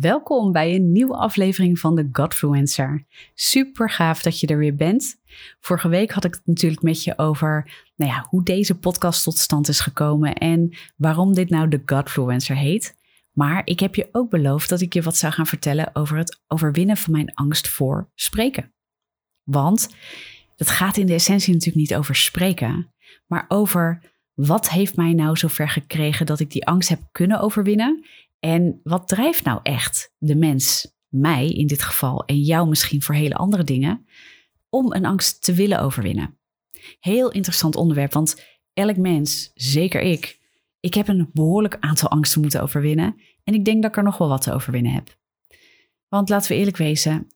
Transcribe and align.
Welkom 0.00 0.52
bij 0.52 0.74
een 0.74 0.92
nieuwe 0.92 1.16
aflevering 1.16 1.78
van 1.78 1.94
de 1.94 2.08
Godfluencer. 2.12 3.06
Super 3.34 3.90
gaaf 3.90 4.22
dat 4.22 4.40
je 4.40 4.46
er 4.46 4.58
weer 4.58 4.74
bent. 4.74 5.20
Vorige 5.60 5.88
week 5.88 6.10
had 6.10 6.24
ik 6.24 6.34
het 6.34 6.46
natuurlijk 6.46 6.82
met 6.82 7.04
je 7.04 7.18
over 7.18 7.72
nou 7.96 8.10
ja, 8.10 8.26
hoe 8.28 8.42
deze 8.42 8.78
podcast 8.78 9.24
tot 9.24 9.38
stand 9.38 9.68
is 9.68 9.80
gekomen 9.80 10.34
en 10.34 10.76
waarom 10.96 11.34
dit 11.34 11.50
nou 11.50 11.68
de 11.68 11.82
Godfluencer 11.86 12.56
heet. 12.56 12.96
Maar 13.32 13.62
ik 13.64 13.80
heb 13.80 13.94
je 13.94 14.08
ook 14.12 14.30
beloofd 14.30 14.68
dat 14.68 14.80
ik 14.80 14.94
je 14.94 15.02
wat 15.02 15.16
zou 15.16 15.32
gaan 15.32 15.46
vertellen 15.46 15.90
over 15.92 16.16
het 16.16 16.40
overwinnen 16.46 16.96
van 16.96 17.12
mijn 17.12 17.34
angst 17.34 17.68
voor 17.68 18.10
spreken. 18.14 18.72
Want 19.42 19.94
het 20.56 20.70
gaat 20.70 20.96
in 20.96 21.06
de 21.06 21.14
essentie 21.14 21.52
natuurlijk 21.52 21.88
niet 21.88 21.98
over 21.98 22.16
spreken, 22.16 22.94
maar 23.26 23.44
over 23.48 24.12
wat 24.34 24.70
heeft 24.70 24.96
mij 24.96 25.12
nou 25.12 25.36
zover 25.36 25.68
gekregen 25.68 26.26
dat 26.26 26.40
ik 26.40 26.50
die 26.50 26.66
angst 26.66 26.88
heb 26.88 27.00
kunnen 27.12 27.40
overwinnen 27.40 28.04
en 28.44 28.80
wat 28.82 29.08
drijft 29.08 29.44
nou 29.44 29.60
echt 29.62 30.14
de 30.18 30.36
mens, 30.36 30.94
mij 31.08 31.48
in 31.48 31.66
dit 31.66 31.82
geval 31.82 32.24
en 32.24 32.40
jou 32.40 32.68
misschien 32.68 33.02
voor 33.02 33.14
hele 33.14 33.34
andere 33.34 33.64
dingen, 33.64 34.06
om 34.68 34.92
een 34.92 35.04
angst 35.04 35.42
te 35.42 35.54
willen 35.54 35.80
overwinnen? 35.80 36.38
Heel 37.00 37.30
interessant 37.30 37.76
onderwerp, 37.76 38.12
want 38.12 38.44
elk 38.72 38.96
mens, 38.96 39.50
zeker 39.54 40.00
ik, 40.00 40.38
ik 40.80 40.94
heb 40.94 41.08
een 41.08 41.30
behoorlijk 41.32 41.76
aantal 41.80 42.08
angsten 42.08 42.40
moeten 42.40 42.62
overwinnen 42.62 43.20
en 43.44 43.54
ik 43.54 43.64
denk 43.64 43.82
dat 43.82 43.90
ik 43.90 43.96
er 43.96 44.02
nog 44.02 44.18
wel 44.18 44.28
wat 44.28 44.42
te 44.42 44.52
overwinnen 44.52 44.92
heb. 44.92 45.16
Want 46.08 46.28
laten 46.28 46.50
we 46.50 46.58
eerlijk 46.58 46.76
wezen, 46.76 47.28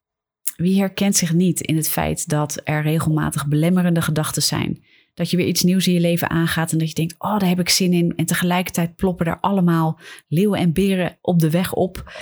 wie 0.57 0.79
herkent 0.79 1.17
zich 1.17 1.33
niet 1.33 1.61
in 1.61 1.77
het 1.77 1.89
feit 1.89 2.29
dat 2.29 2.61
er 2.65 2.83
regelmatig 2.83 3.47
belemmerende 3.47 4.03
gedachten 4.03 4.43
zijn? 4.43 4.85
Dat 5.19 5.31
je 5.31 5.37
weer 5.37 5.47
iets 5.47 5.63
nieuws 5.63 5.87
in 5.87 5.93
je 5.93 6.01
leven 6.01 6.31
aangaat 6.31 6.73
en 6.73 6.79
dat 6.79 6.89
je 6.89 6.95
denkt, 6.95 7.15
oh, 7.19 7.39
daar 7.39 7.49
heb 7.49 7.61
ik 7.61 7.69
zin 7.69 7.93
in. 7.93 8.13
En 8.17 8.25
tegelijkertijd 8.25 8.95
ploppen 8.95 9.27
er 9.27 9.41
allemaal 9.41 9.99
leeuwen 10.29 10.59
en 10.59 10.73
beren 10.73 11.19
op 11.21 11.39
de 11.39 11.51
weg 11.51 11.73
op 11.73 12.13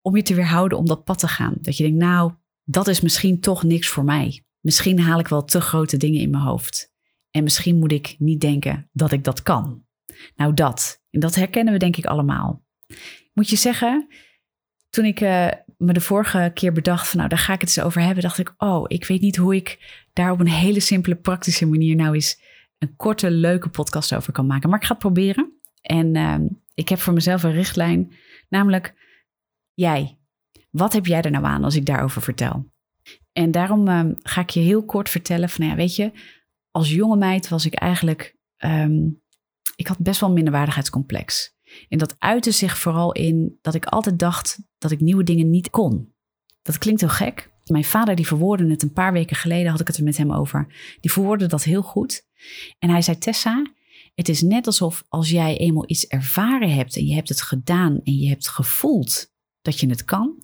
om 0.00 0.16
je 0.16 0.22
te 0.22 0.34
weerhouden 0.34 0.78
om 0.78 0.86
dat 0.86 1.04
pad 1.04 1.18
te 1.18 1.28
gaan. 1.28 1.54
Dat 1.60 1.76
je 1.76 1.82
denkt, 1.82 1.98
nou, 1.98 2.32
dat 2.64 2.88
is 2.88 3.00
misschien 3.00 3.40
toch 3.40 3.62
niks 3.62 3.88
voor 3.88 4.04
mij. 4.04 4.44
Misschien 4.60 5.00
haal 5.00 5.18
ik 5.18 5.28
wel 5.28 5.44
te 5.44 5.60
grote 5.60 5.96
dingen 5.96 6.20
in 6.20 6.30
mijn 6.30 6.42
hoofd. 6.42 6.92
En 7.30 7.42
misschien 7.42 7.78
moet 7.78 7.92
ik 7.92 8.14
niet 8.18 8.40
denken 8.40 8.88
dat 8.92 9.12
ik 9.12 9.24
dat 9.24 9.42
kan. 9.42 9.84
Nou, 10.36 10.54
dat. 10.54 11.02
En 11.10 11.20
dat 11.20 11.34
herkennen 11.34 11.72
we 11.72 11.78
denk 11.78 11.96
ik 11.96 12.04
allemaal. 12.04 12.64
Moet 13.32 13.48
je 13.48 13.56
zeggen, 13.56 14.08
toen 14.90 15.04
ik 15.04 15.20
uh, 15.20 15.48
me 15.76 15.92
de 15.92 16.00
vorige 16.00 16.50
keer 16.54 16.72
bedacht 16.72 17.08
van 17.08 17.18
nou, 17.18 17.28
daar 17.28 17.38
ga 17.38 17.52
ik 17.52 17.60
het 17.60 17.68
eens 17.68 17.86
over 17.86 18.00
hebben, 18.00 18.22
dacht 18.22 18.38
ik, 18.38 18.54
oh, 18.56 18.84
ik 18.86 19.06
weet 19.06 19.20
niet 19.20 19.36
hoe 19.36 19.54
ik 19.54 20.02
daar 20.12 20.30
op 20.30 20.40
een 20.40 20.48
hele 20.48 20.80
simpele, 20.80 21.16
praktische 21.16 21.66
manier 21.66 21.96
nou 21.96 22.14
eens 22.14 22.40
een 22.78 22.96
korte, 22.96 23.30
leuke 23.30 23.68
podcast 23.68 24.14
over 24.14 24.32
kan 24.32 24.46
maken. 24.46 24.68
Maar 24.68 24.78
ik 24.78 24.84
ga 24.84 24.92
het 24.92 25.02
proberen. 25.02 25.52
En 25.82 26.14
uh, 26.14 26.34
ik 26.74 26.88
heb 26.88 26.98
voor 26.98 27.12
mezelf 27.12 27.42
een 27.42 27.52
richtlijn, 27.52 28.12
namelijk 28.48 28.94
jij. 29.74 30.18
Wat 30.70 30.92
heb 30.92 31.06
jij 31.06 31.22
er 31.22 31.30
nou 31.30 31.44
aan 31.44 31.64
als 31.64 31.76
ik 31.76 31.86
daarover 31.86 32.22
vertel? 32.22 32.72
En 33.32 33.50
daarom 33.50 33.88
uh, 33.88 34.04
ga 34.18 34.40
ik 34.40 34.50
je 34.50 34.60
heel 34.60 34.84
kort 34.84 35.08
vertellen 35.08 35.48
van, 35.48 35.64
nou 35.64 35.76
ja, 35.76 35.82
weet 35.82 35.96
je, 35.96 36.12
als 36.70 36.90
jonge 36.90 37.16
meid 37.16 37.48
was 37.48 37.66
ik 37.66 37.74
eigenlijk, 37.74 38.36
um, 38.64 39.22
ik 39.76 39.86
had 39.86 39.98
best 39.98 40.20
wel 40.20 40.28
een 40.28 40.34
minderwaardigheidscomplex. 40.34 41.55
En 41.88 41.98
dat 41.98 42.16
uitte 42.18 42.50
zich 42.50 42.78
vooral 42.78 43.12
in 43.12 43.58
dat 43.62 43.74
ik 43.74 43.84
altijd 43.84 44.18
dacht 44.18 44.58
dat 44.78 44.90
ik 44.90 45.00
nieuwe 45.00 45.22
dingen 45.22 45.50
niet 45.50 45.70
kon. 45.70 46.14
Dat 46.62 46.78
klinkt 46.78 47.00
heel 47.00 47.10
gek. 47.10 47.54
Mijn 47.64 47.84
vader 47.84 48.14
die 48.14 48.26
verwoordde 48.26 48.70
het 48.70 48.82
een 48.82 48.92
paar 48.92 49.12
weken 49.12 49.36
geleden, 49.36 49.70
had 49.70 49.80
ik 49.80 49.86
het 49.86 49.96
er 49.96 50.04
met 50.04 50.16
hem 50.16 50.32
over. 50.32 50.66
Die 51.00 51.12
verwoordde 51.12 51.46
dat 51.46 51.64
heel 51.64 51.82
goed. 51.82 52.26
En 52.78 52.90
hij 52.90 53.02
zei, 53.02 53.18
Tessa, 53.18 53.72
het 54.14 54.28
is 54.28 54.42
net 54.42 54.66
alsof 54.66 55.04
als 55.08 55.30
jij 55.30 55.56
eenmaal 55.56 55.84
iets 55.86 56.06
ervaren 56.06 56.74
hebt 56.74 56.96
en 56.96 57.06
je 57.06 57.14
hebt 57.14 57.28
het 57.28 57.42
gedaan 57.42 58.00
en 58.02 58.16
je 58.16 58.28
hebt 58.28 58.48
gevoeld 58.48 59.32
dat 59.62 59.80
je 59.80 59.88
het 59.88 60.04
kan, 60.04 60.42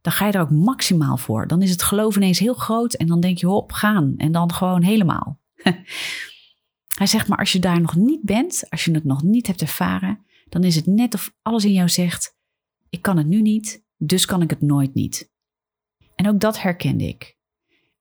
dan 0.00 0.12
ga 0.12 0.26
je 0.26 0.32
er 0.32 0.40
ook 0.40 0.50
maximaal 0.50 1.16
voor. 1.16 1.46
Dan 1.46 1.62
is 1.62 1.70
het 1.70 1.82
geloof 1.82 2.16
ineens 2.16 2.38
heel 2.38 2.54
groot 2.54 2.94
en 2.94 3.06
dan 3.06 3.20
denk 3.20 3.38
je, 3.38 3.46
hop, 3.46 3.72
gaan. 3.72 4.14
En 4.16 4.32
dan 4.32 4.52
gewoon 4.52 4.82
helemaal. 4.82 5.40
hij 6.98 7.06
zegt, 7.06 7.28
maar 7.28 7.38
als 7.38 7.52
je 7.52 7.58
daar 7.58 7.80
nog 7.80 7.96
niet 7.96 8.22
bent, 8.22 8.64
als 8.68 8.84
je 8.84 8.90
het 8.92 9.04
nog 9.04 9.22
niet 9.22 9.46
hebt 9.46 9.60
ervaren, 9.60 10.24
dan 10.48 10.64
is 10.64 10.76
het 10.76 10.86
net 10.86 11.14
of 11.14 11.34
alles 11.42 11.64
in 11.64 11.72
jou 11.72 11.88
zegt: 11.88 12.36
ik 12.88 13.02
kan 13.02 13.16
het 13.16 13.26
nu 13.26 13.42
niet, 13.42 13.84
dus 13.96 14.26
kan 14.26 14.42
ik 14.42 14.50
het 14.50 14.60
nooit 14.60 14.94
niet. 14.94 15.32
En 16.14 16.28
ook 16.28 16.40
dat 16.40 16.60
herkende 16.60 17.04
ik. 17.04 17.36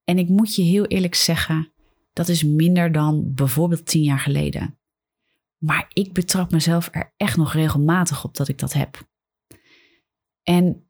En 0.03 0.17
ik 0.17 0.29
moet 0.29 0.55
je 0.55 0.61
heel 0.61 0.85
eerlijk 0.85 1.15
zeggen, 1.15 1.73
dat 2.13 2.27
is 2.27 2.43
minder 2.43 2.91
dan 2.91 3.33
bijvoorbeeld 3.33 3.85
tien 3.85 4.03
jaar 4.03 4.19
geleden. 4.19 4.79
Maar 5.57 5.85
ik 5.93 6.13
betrap 6.13 6.51
mezelf 6.51 6.89
er 6.91 7.13
echt 7.17 7.37
nog 7.37 7.53
regelmatig 7.53 8.23
op 8.23 8.35
dat 8.35 8.47
ik 8.47 8.59
dat 8.59 8.73
heb. 8.73 9.09
En 10.43 10.87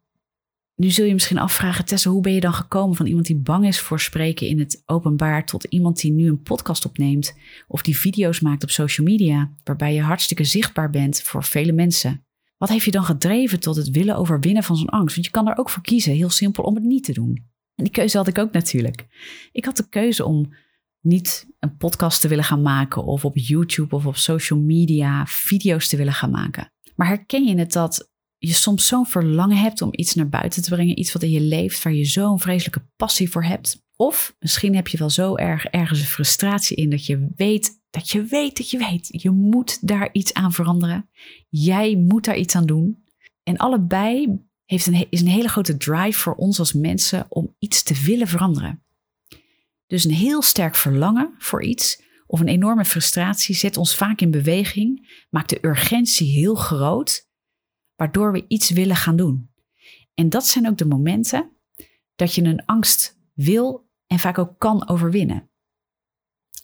nu 0.75 0.89
zul 0.89 1.05
je 1.05 1.13
misschien 1.13 1.37
afvragen, 1.37 1.85
Tessa, 1.85 2.09
hoe 2.09 2.21
ben 2.21 2.33
je 2.33 2.39
dan 2.39 2.53
gekomen 2.53 2.95
van 2.95 3.05
iemand 3.05 3.25
die 3.25 3.35
bang 3.35 3.67
is 3.67 3.79
voor 3.79 3.99
spreken 3.99 4.47
in 4.47 4.59
het 4.59 4.83
openbaar 4.85 5.45
tot 5.45 5.63
iemand 5.63 6.01
die 6.01 6.11
nu 6.11 6.27
een 6.27 6.41
podcast 6.41 6.85
opneemt 6.85 7.33
of 7.67 7.81
die 7.81 7.97
video's 7.97 8.39
maakt 8.39 8.63
op 8.63 8.69
social 8.69 9.07
media, 9.07 9.51
waarbij 9.63 9.93
je 9.93 10.01
hartstikke 10.01 10.43
zichtbaar 10.43 10.89
bent 10.89 11.21
voor 11.21 11.43
vele 11.43 11.71
mensen? 11.71 12.25
Wat 12.57 12.69
heeft 12.69 12.85
je 12.85 12.91
dan 12.91 13.03
gedreven 13.03 13.59
tot 13.59 13.75
het 13.75 13.89
willen 13.89 14.15
overwinnen 14.15 14.63
van 14.63 14.75
zo'n 14.75 14.89
angst? 14.89 15.15
Want 15.15 15.25
je 15.25 15.31
kan 15.31 15.47
er 15.47 15.57
ook 15.57 15.69
voor 15.69 15.83
kiezen, 15.83 16.13
heel 16.13 16.29
simpel, 16.29 16.63
om 16.63 16.75
het 16.75 16.83
niet 16.83 17.03
te 17.03 17.13
doen. 17.13 17.51
En 17.75 17.83
die 17.83 17.93
keuze 17.93 18.17
had 18.17 18.27
ik 18.27 18.37
ook 18.37 18.51
natuurlijk. 18.51 19.07
Ik 19.51 19.65
had 19.65 19.77
de 19.77 19.89
keuze 19.89 20.25
om 20.25 20.53
niet 21.01 21.47
een 21.59 21.77
podcast 21.77 22.21
te 22.21 22.27
willen 22.27 22.43
gaan 22.43 22.61
maken 22.61 23.03
of 23.03 23.25
op 23.25 23.37
YouTube 23.37 23.95
of 23.95 24.05
op 24.05 24.17
social 24.17 24.59
media 24.59 25.25
video's 25.25 25.87
te 25.87 25.97
willen 25.97 26.13
gaan 26.13 26.31
maken. 26.31 26.71
Maar 26.95 27.07
herken 27.07 27.43
je 27.45 27.57
het 27.57 27.71
dat 27.71 28.12
je 28.47 28.53
soms 28.53 28.87
zo'n 28.87 29.05
verlangen 29.05 29.57
hebt 29.57 29.81
om 29.81 29.89
iets 29.91 30.13
naar 30.13 30.29
buiten 30.29 30.61
te 30.61 30.69
brengen, 30.69 30.99
iets 30.99 31.13
wat 31.13 31.23
in 31.23 31.29
je 31.29 31.41
leeft, 31.41 31.83
waar 31.83 31.93
je 31.93 32.05
zo'n 32.05 32.39
vreselijke 32.39 32.87
passie 32.95 33.29
voor 33.29 33.43
hebt. 33.43 33.83
Of 33.95 34.35
misschien 34.39 34.75
heb 34.75 34.87
je 34.87 34.97
wel 34.97 35.09
zo 35.09 35.35
erg 35.35 35.65
ergens 35.65 35.99
een 35.99 36.05
frustratie 36.05 36.77
in 36.77 36.89
dat 36.89 37.05
je 37.05 37.27
weet, 37.35 37.81
dat 37.89 38.09
je 38.09 38.23
weet, 38.23 38.57
dat 38.57 38.69
je 38.69 38.77
weet, 38.77 39.07
je 39.11 39.29
moet 39.29 39.87
daar 39.87 40.09
iets 40.11 40.33
aan 40.33 40.53
veranderen. 40.53 41.09
Jij 41.49 41.95
moet 41.95 42.23
daar 42.25 42.37
iets 42.37 42.55
aan 42.55 42.65
doen. 42.65 43.03
En 43.43 43.57
allebei 43.57 44.39
heeft 44.65 44.87
een, 44.87 45.07
is 45.09 45.21
een 45.21 45.27
hele 45.27 45.49
grote 45.49 45.77
drive 45.77 46.19
voor 46.19 46.35
ons 46.35 46.59
als 46.59 46.73
mensen 46.73 47.25
om 47.29 47.55
iets 47.59 47.83
te 47.83 48.01
willen 48.03 48.27
veranderen. 48.27 48.83
Dus 49.87 50.03
een 50.03 50.11
heel 50.11 50.41
sterk 50.41 50.75
verlangen 50.75 51.33
voor 51.37 51.63
iets 51.63 52.01
of 52.25 52.39
een 52.39 52.47
enorme 52.47 52.85
frustratie 52.85 53.55
zet 53.55 53.77
ons 53.77 53.95
vaak 53.95 54.21
in 54.21 54.31
beweging, 54.31 55.23
maakt 55.29 55.49
de 55.49 55.57
urgentie 55.61 56.31
heel 56.31 56.55
groot 56.55 57.31
waardoor 58.03 58.31
we 58.31 58.45
iets 58.47 58.69
willen 58.69 58.95
gaan 58.95 59.15
doen. 59.15 59.49
En 60.13 60.29
dat 60.29 60.45
zijn 60.45 60.67
ook 60.67 60.77
de 60.77 60.85
momenten 60.85 61.51
dat 62.15 62.35
je 62.35 62.43
een 62.43 62.65
angst 62.65 63.19
wil 63.33 63.89
en 64.07 64.19
vaak 64.19 64.37
ook 64.37 64.59
kan 64.59 64.87
overwinnen. 64.87 65.49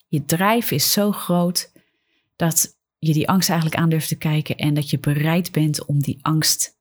Je 0.08 0.26
drijf 0.26 0.72
is 0.72 0.92
zo 0.92 1.12
groot 1.12 1.72
dat 2.36 2.78
je 2.98 3.14
die 3.14 3.30
angst 3.30 3.50
eigenlijk 3.50 3.82
aan 3.82 3.90
durft 3.90 4.08
te 4.08 4.18
kijken 4.18 4.56
en 4.56 4.74
dat 4.74 4.90
je 4.90 5.00
bereid 5.00 5.52
bent 5.52 5.86
om 5.86 6.00
die 6.02 6.20
angst 6.22 6.80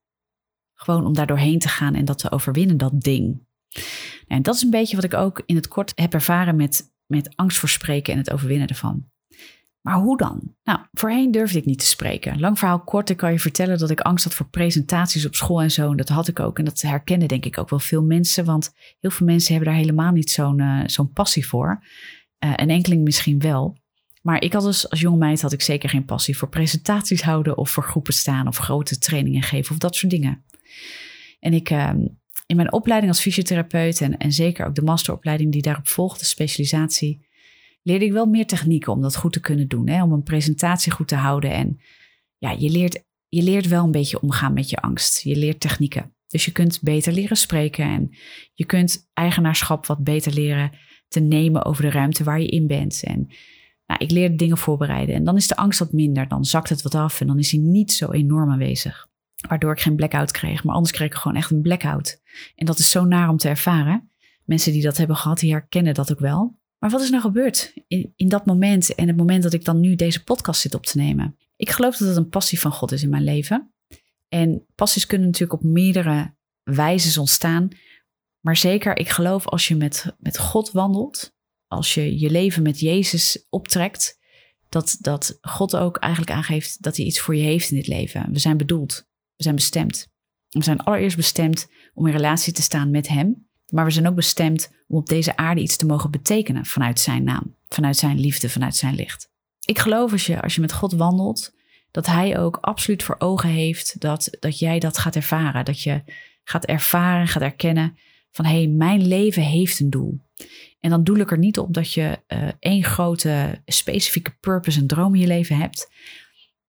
gewoon 0.74 1.06
om 1.06 1.14
daar 1.14 1.26
doorheen 1.26 1.58
te 1.58 1.68
gaan 1.68 1.94
en 1.94 2.04
dat 2.04 2.18
te 2.18 2.30
overwinnen, 2.30 2.76
dat 2.76 3.00
ding. 3.00 3.46
En 4.26 4.42
dat 4.42 4.54
is 4.54 4.62
een 4.62 4.70
beetje 4.70 4.96
wat 4.96 5.04
ik 5.04 5.14
ook 5.14 5.42
in 5.46 5.56
het 5.56 5.68
kort 5.68 5.92
heb 5.94 6.14
ervaren 6.14 6.56
met, 6.56 6.92
met 7.06 7.36
angst 7.36 7.58
voor 7.58 7.68
spreken 7.68 8.12
en 8.12 8.18
het 8.18 8.30
overwinnen 8.30 8.68
ervan. 8.68 9.10
Maar 9.80 9.96
hoe 9.96 10.16
dan? 10.16 10.54
Nou, 10.64 10.78
voorheen 10.92 11.30
durfde 11.30 11.58
ik 11.58 11.64
niet 11.64 11.78
te 11.78 11.86
spreken. 11.86 12.40
Lang 12.40 12.58
verhaal 12.58 12.80
kort, 12.80 13.10
ik 13.10 13.16
kan 13.16 13.32
je 13.32 13.38
vertellen 13.38 13.78
dat 13.78 13.90
ik 13.90 14.00
angst 14.00 14.24
had 14.24 14.34
voor 14.34 14.48
presentaties 14.48 15.26
op 15.26 15.34
school 15.34 15.62
en 15.62 15.70
zo. 15.70 15.90
En 15.90 15.96
dat 15.96 16.08
had 16.08 16.28
ik 16.28 16.40
ook. 16.40 16.58
En 16.58 16.64
dat 16.64 16.80
herkennen 16.80 17.28
denk 17.28 17.44
ik 17.44 17.58
ook 17.58 17.70
wel 17.70 17.78
veel 17.78 18.02
mensen. 18.02 18.44
Want 18.44 18.72
heel 19.00 19.10
veel 19.10 19.26
mensen 19.26 19.54
hebben 19.54 19.72
daar 19.72 19.80
helemaal 19.80 20.12
niet 20.12 20.30
zo'n 20.30 20.58
uh, 20.58 20.82
zo'n 20.86 21.12
passie 21.12 21.46
voor. 21.46 21.84
Uh, 22.44 22.52
een 22.56 22.70
enkeling 22.70 23.02
misschien 23.02 23.38
wel. 23.38 23.76
Maar 24.22 24.42
ik 24.42 24.52
had 24.52 24.62
dus 24.62 24.90
als 24.90 25.00
jonge 25.00 25.16
meid 25.16 25.42
had 25.42 25.52
ik 25.52 25.62
zeker 25.62 25.88
geen 25.88 26.04
passie 26.04 26.36
voor 26.36 26.48
presentaties 26.48 27.22
houden 27.22 27.56
of 27.56 27.70
voor 27.70 27.84
groepen 27.84 28.12
staan 28.12 28.46
of 28.46 28.56
grote 28.56 28.98
trainingen 28.98 29.42
geven 29.42 29.72
of 29.72 29.78
dat 29.78 29.96
soort 29.96 30.12
dingen. 30.12 30.44
En 31.40 31.52
ik, 31.52 31.70
uh, 31.70 31.90
in 32.46 32.56
mijn 32.56 32.72
opleiding 32.72 33.12
als 33.12 33.22
fysiotherapeut 33.22 34.00
en, 34.00 34.16
en 34.16 34.32
zeker 34.32 34.66
ook 34.66 34.74
de 34.74 34.82
masteropleiding 34.82 35.52
die 35.52 35.62
daarop 35.62 35.88
volgde, 35.88 36.24
specialisatie, 36.24 37.26
leerde 37.82 38.04
ik 38.04 38.12
wel 38.12 38.26
meer 38.26 38.46
technieken 38.46 38.92
om 38.92 39.02
dat 39.02 39.16
goed 39.16 39.32
te 39.32 39.40
kunnen 39.40 39.68
doen. 39.68 39.88
Hè? 39.88 40.02
Om 40.02 40.12
een 40.12 40.22
presentatie 40.22 40.92
goed 40.92 41.08
te 41.08 41.14
houden. 41.14 41.50
En 41.50 41.80
ja, 42.36 42.50
je 42.50 42.70
leert, 42.70 43.04
je 43.28 43.42
leert 43.42 43.68
wel 43.68 43.84
een 43.84 43.90
beetje 43.90 44.20
omgaan 44.20 44.52
met 44.52 44.70
je 44.70 44.76
angst. 44.76 45.22
Je 45.22 45.36
leert 45.36 45.60
technieken. 45.60 46.12
Dus 46.26 46.44
je 46.44 46.52
kunt 46.52 46.82
beter 46.82 47.12
leren 47.12 47.36
spreken 47.36 47.84
en 47.84 48.10
je 48.54 48.64
kunt 48.64 49.08
eigenaarschap 49.12 49.86
wat 49.86 50.04
beter 50.04 50.32
leren 50.32 50.70
te 51.08 51.20
nemen 51.20 51.64
over 51.64 51.82
de 51.82 51.90
ruimte 51.90 52.24
waar 52.24 52.40
je 52.40 52.48
in 52.48 52.66
bent. 52.66 53.02
En 53.04 53.26
nou, 53.86 54.04
ik 54.04 54.10
leerde 54.10 54.34
dingen 54.34 54.58
voorbereiden 54.58 55.14
en 55.14 55.24
dan 55.24 55.36
is 55.36 55.46
de 55.46 55.56
angst 55.56 55.78
wat 55.78 55.92
minder. 55.92 56.28
Dan 56.28 56.44
zakt 56.44 56.68
het 56.68 56.82
wat 56.82 56.94
af 56.94 57.20
en 57.20 57.26
dan 57.26 57.38
is 57.38 57.50
hij 57.50 57.60
niet 57.60 57.92
zo 57.92 58.10
enorm 58.10 58.50
aanwezig. 58.50 59.06
Waardoor 59.48 59.72
ik 59.72 59.80
geen 59.80 59.96
blackout 59.96 60.30
kreeg, 60.32 60.64
maar 60.64 60.74
anders 60.74 60.92
kreeg 60.92 61.06
ik 61.06 61.14
gewoon 61.14 61.36
echt 61.36 61.50
een 61.50 61.60
blackout. 61.60 62.20
En 62.54 62.66
dat 62.66 62.78
is 62.78 62.90
zo 62.90 63.04
naar 63.04 63.28
om 63.28 63.36
te 63.36 63.48
ervaren. 63.48 64.10
Mensen 64.44 64.72
die 64.72 64.82
dat 64.82 64.96
hebben 64.96 65.16
gehad, 65.16 65.38
die 65.38 65.50
herkennen 65.50 65.94
dat 65.94 66.12
ook 66.12 66.18
wel. 66.18 66.57
Maar 66.78 66.90
wat 66.90 67.00
is 67.00 67.10
nou 67.10 67.22
gebeurd 67.22 67.72
in, 67.86 68.12
in 68.16 68.28
dat 68.28 68.46
moment 68.46 68.94
en 68.94 69.06
het 69.06 69.16
moment 69.16 69.42
dat 69.42 69.52
ik 69.52 69.64
dan 69.64 69.80
nu 69.80 69.94
deze 69.94 70.24
podcast 70.24 70.60
zit 70.60 70.74
op 70.74 70.86
te 70.86 70.98
nemen? 70.98 71.36
Ik 71.56 71.70
geloof 71.70 71.96
dat 71.96 72.08
het 72.08 72.16
een 72.16 72.28
passie 72.28 72.60
van 72.60 72.72
God 72.72 72.92
is 72.92 73.02
in 73.02 73.10
mijn 73.10 73.24
leven. 73.24 73.72
En 74.28 74.66
passies 74.74 75.06
kunnen 75.06 75.26
natuurlijk 75.26 75.62
op 75.62 75.68
meerdere 75.68 76.34
wijze 76.62 77.08
is 77.08 77.18
ontstaan. 77.18 77.68
Maar 78.40 78.56
zeker, 78.56 78.96
ik 78.96 79.08
geloof 79.08 79.46
als 79.46 79.68
je 79.68 79.76
met, 79.76 80.16
met 80.18 80.38
God 80.38 80.70
wandelt, 80.70 81.36
als 81.66 81.94
je 81.94 82.18
je 82.18 82.30
leven 82.30 82.62
met 82.62 82.80
Jezus 82.80 83.46
optrekt, 83.48 84.18
dat, 84.68 84.96
dat 85.00 85.38
God 85.40 85.76
ook 85.76 85.96
eigenlijk 85.96 86.32
aangeeft 86.32 86.82
dat 86.82 86.96
hij 86.96 87.06
iets 87.06 87.20
voor 87.20 87.36
je 87.36 87.42
heeft 87.42 87.70
in 87.70 87.76
dit 87.76 87.86
leven. 87.86 88.32
We 88.32 88.38
zijn 88.38 88.56
bedoeld, 88.56 89.06
we 89.36 89.42
zijn 89.42 89.54
bestemd. 89.54 90.08
We 90.48 90.62
zijn 90.62 90.80
allereerst 90.80 91.16
bestemd 91.16 91.68
om 91.94 92.06
in 92.06 92.12
relatie 92.12 92.52
te 92.52 92.62
staan 92.62 92.90
met 92.90 93.08
Hem, 93.08 93.47
maar 93.72 93.84
we 93.84 93.90
zijn 93.90 94.08
ook 94.08 94.14
bestemd 94.14 94.70
om 94.88 94.96
op 94.96 95.08
deze 95.08 95.36
aarde 95.36 95.60
iets 95.60 95.76
te 95.76 95.86
mogen 95.86 96.10
betekenen 96.10 96.64
vanuit 96.64 97.00
Zijn 97.00 97.24
naam, 97.24 97.54
vanuit 97.68 97.96
Zijn 97.96 98.20
liefde, 98.20 98.48
vanuit 98.48 98.76
Zijn 98.76 98.94
licht. 98.94 99.30
Ik 99.64 99.78
geloof 99.78 100.12
als 100.12 100.26
je, 100.26 100.42
als 100.42 100.54
je 100.54 100.60
met 100.60 100.72
God 100.72 100.92
wandelt, 100.92 101.54
dat 101.90 102.06
Hij 102.06 102.38
ook 102.38 102.58
absoluut 102.60 103.02
voor 103.02 103.16
ogen 103.18 103.48
heeft 103.48 104.00
dat, 104.00 104.36
dat 104.40 104.58
jij 104.58 104.78
dat 104.78 104.98
gaat 104.98 105.16
ervaren. 105.16 105.64
Dat 105.64 105.82
je 105.82 106.02
gaat 106.44 106.64
ervaren, 106.64 107.28
gaat 107.28 107.42
erkennen 107.42 107.98
van 108.30 108.44
hé, 108.44 108.56
hey, 108.56 108.66
mijn 108.66 109.06
leven 109.06 109.42
heeft 109.42 109.80
een 109.80 109.90
doel. 109.90 110.20
En 110.80 110.90
dan 110.90 111.04
doel 111.04 111.16
ik 111.16 111.30
er 111.30 111.38
niet 111.38 111.58
op 111.58 111.74
dat 111.74 111.92
je 111.92 112.18
uh, 112.28 112.48
één 112.58 112.84
grote 112.84 113.62
specifieke 113.66 114.36
purpose 114.40 114.80
en 114.80 114.86
droom 114.86 115.14
in 115.14 115.20
je 115.20 115.26
leven 115.26 115.56
hebt. 115.56 115.90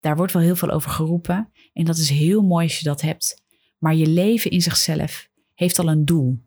Daar 0.01 0.17
wordt 0.17 0.33
wel 0.33 0.43
heel 0.43 0.57
veel 0.57 0.71
over 0.71 0.91
geroepen. 0.91 1.53
En 1.73 1.85
dat 1.85 1.97
is 1.97 2.09
heel 2.09 2.43
mooi 2.43 2.65
als 2.67 2.79
je 2.79 2.85
dat 2.85 3.01
hebt. 3.01 3.45
Maar 3.79 3.95
je 3.95 4.07
leven 4.07 4.51
in 4.51 4.63
zichzelf 4.63 5.29
heeft 5.55 5.79
al 5.79 5.89
een 5.89 6.05
doel. 6.05 6.39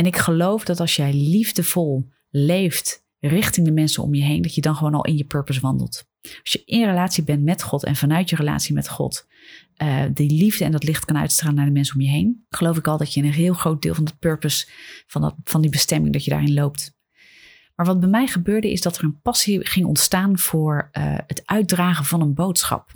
En 0.00 0.06
ik 0.06 0.16
geloof 0.16 0.64
dat 0.64 0.80
als 0.80 0.96
jij 0.96 1.12
liefdevol 1.12 2.08
leeft 2.30 3.06
richting 3.18 3.66
de 3.66 3.72
mensen 3.72 4.02
om 4.02 4.14
je 4.14 4.22
heen, 4.22 4.42
dat 4.42 4.54
je 4.54 4.60
dan 4.60 4.76
gewoon 4.76 4.94
al 4.94 5.04
in 5.04 5.16
je 5.16 5.24
purpose 5.24 5.60
wandelt. 5.60 6.04
Als 6.20 6.52
je 6.52 6.62
in 6.64 6.84
relatie 6.84 7.24
bent 7.24 7.42
met 7.42 7.62
God 7.62 7.84
en 7.84 7.96
vanuit 7.96 8.30
je 8.30 8.36
relatie 8.36 8.74
met 8.74 8.88
God 8.88 9.26
uh, 9.82 10.04
die 10.14 10.30
liefde 10.30 10.64
en 10.64 10.72
dat 10.72 10.84
licht 10.84 11.04
kan 11.04 11.16
uitstralen 11.16 11.56
naar 11.56 11.66
de 11.66 11.72
mensen 11.72 11.94
om 11.94 12.00
je 12.00 12.08
heen, 12.08 12.46
geloof 12.48 12.76
ik 12.76 12.86
al 12.86 12.96
dat 12.96 13.14
je 13.14 13.22
een 13.22 13.32
heel 13.32 13.54
groot 13.54 13.82
deel 13.82 13.94
van 13.94 14.04
het 14.04 14.18
purpose, 14.18 14.66
van, 15.06 15.22
dat, 15.22 15.34
van 15.44 15.60
die 15.60 15.70
bestemming, 15.70 16.12
dat 16.12 16.24
je 16.24 16.30
daarin 16.30 16.54
loopt. 16.54 16.96
Maar 17.74 17.86
wat 17.86 18.00
bij 18.00 18.08
mij 18.08 18.26
gebeurde 18.26 18.72
is 18.72 18.80
dat 18.80 18.96
er 18.96 19.04
een 19.04 19.20
passie 19.20 19.66
ging 19.66 19.86
ontstaan 19.86 20.38
voor 20.38 20.88
uh, 20.92 21.18
het 21.26 21.42
uitdragen 21.44 22.04
van 22.04 22.20
een 22.20 22.34
boodschap. 22.34 22.92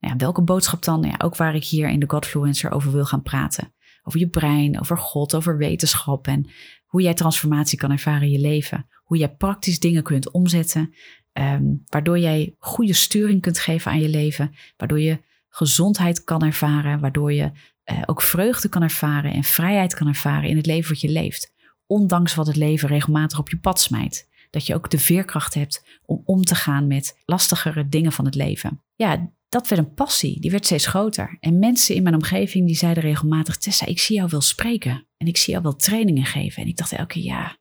Nou 0.00 0.12
ja, 0.12 0.16
welke 0.16 0.42
boodschap 0.42 0.84
dan? 0.84 1.00
Nou 1.00 1.12
ja, 1.12 1.24
ook 1.24 1.36
waar 1.36 1.54
ik 1.54 1.64
hier 1.64 1.88
in 1.88 2.00
de 2.00 2.10
Godfluencer 2.10 2.70
over 2.70 2.92
wil 2.92 3.04
gaan 3.04 3.22
praten. 3.22 3.73
Over 4.04 4.20
je 4.20 4.28
brein, 4.28 4.80
over 4.80 4.98
God, 4.98 5.34
over 5.34 5.58
wetenschap 5.58 6.26
en 6.26 6.50
hoe 6.86 7.02
jij 7.02 7.14
transformatie 7.14 7.78
kan 7.78 7.90
ervaren 7.90 8.22
in 8.22 8.30
je 8.30 8.38
leven. 8.38 8.86
Hoe 9.04 9.18
jij 9.18 9.34
praktisch 9.34 9.80
dingen 9.80 10.02
kunt 10.02 10.30
omzetten, 10.30 10.94
um, 11.32 11.82
waardoor 11.86 12.18
jij 12.18 12.54
goede 12.58 12.92
sturing 12.92 13.40
kunt 13.40 13.58
geven 13.58 13.90
aan 13.90 14.00
je 14.00 14.08
leven, 14.08 14.54
waardoor 14.76 15.00
je 15.00 15.22
gezondheid 15.48 16.24
kan 16.24 16.42
ervaren, 16.42 17.00
waardoor 17.00 17.32
je 17.32 17.50
uh, 17.92 18.02
ook 18.06 18.22
vreugde 18.22 18.68
kan 18.68 18.82
ervaren 18.82 19.32
en 19.32 19.44
vrijheid 19.44 19.94
kan 19.94 20.06
ervaren 20.08 20.48
in 20.48 20.56
het 20.56 20.66
leven 20.66 20.90
wat 20.92 21.00
je 21.00 21.08
leeft. 21.08 21.52
Ondanks 21.86 22.34
wat 22.34 22.46
het 22.46 22.56
leven 22.56 22.88
regelmatig 22.88 23.38
op 23.38 23.48
je 23.48 23.58
pad 23.58 23.80
smijt. 23.80 24.28
Dat 24.50 24.66
je 24.66 24.74
ook 24.74 24.90
de 24.90 24.98
veerkracht 24.98 25.54
hebt 25.54 26.00
om 26.04 26.22
om 26.24 26.44
te 26.44 26.54
gaan 26.54 26.86
met 26.86 27.22
lastigere 27.24 27.88
dingen 27.88 28.12
van 28.12 28.24
het 28.24 28.34
leven. 28.34 28.82
Ja, 28.94 29.30
dat 29.54 29.68
werd 29.68 29.82
een 29.82 29.94
passie. 29.94 30.40
Die 30.40 30.50
werd 30.50 30.64
steeds 30.64 30.86
groter. 30.86 31.36
En 31.40 31.58
mensen 31.58 31.94
in 31.94 32.02
mijn 32.02 32.14
omgeving 32.14 32.66
die 32.66 32.76
zeiden 32.76 33.02
regelmatig: 33.02 33.56
Tessa, 33.56 33.86
ik 33.86 34.00
zie 34.00 34.16
jou 34.16 34.28
wel 34.30 34.40
spreken. 34.40 35.06
En 35.16 35.26
ik 35.26 35.36
zie 35.36 35.52
jou 35.52 35.62
wel 35.62 35.76
trainingen 35.76 36.24
geven. 36.24 36.62
En 36.62 36.68
ik 36.68 36.76
dacht 36.76 36.92
elke 36.92 37.06
keer: 37.06 37.22
ja, 37.22 37.58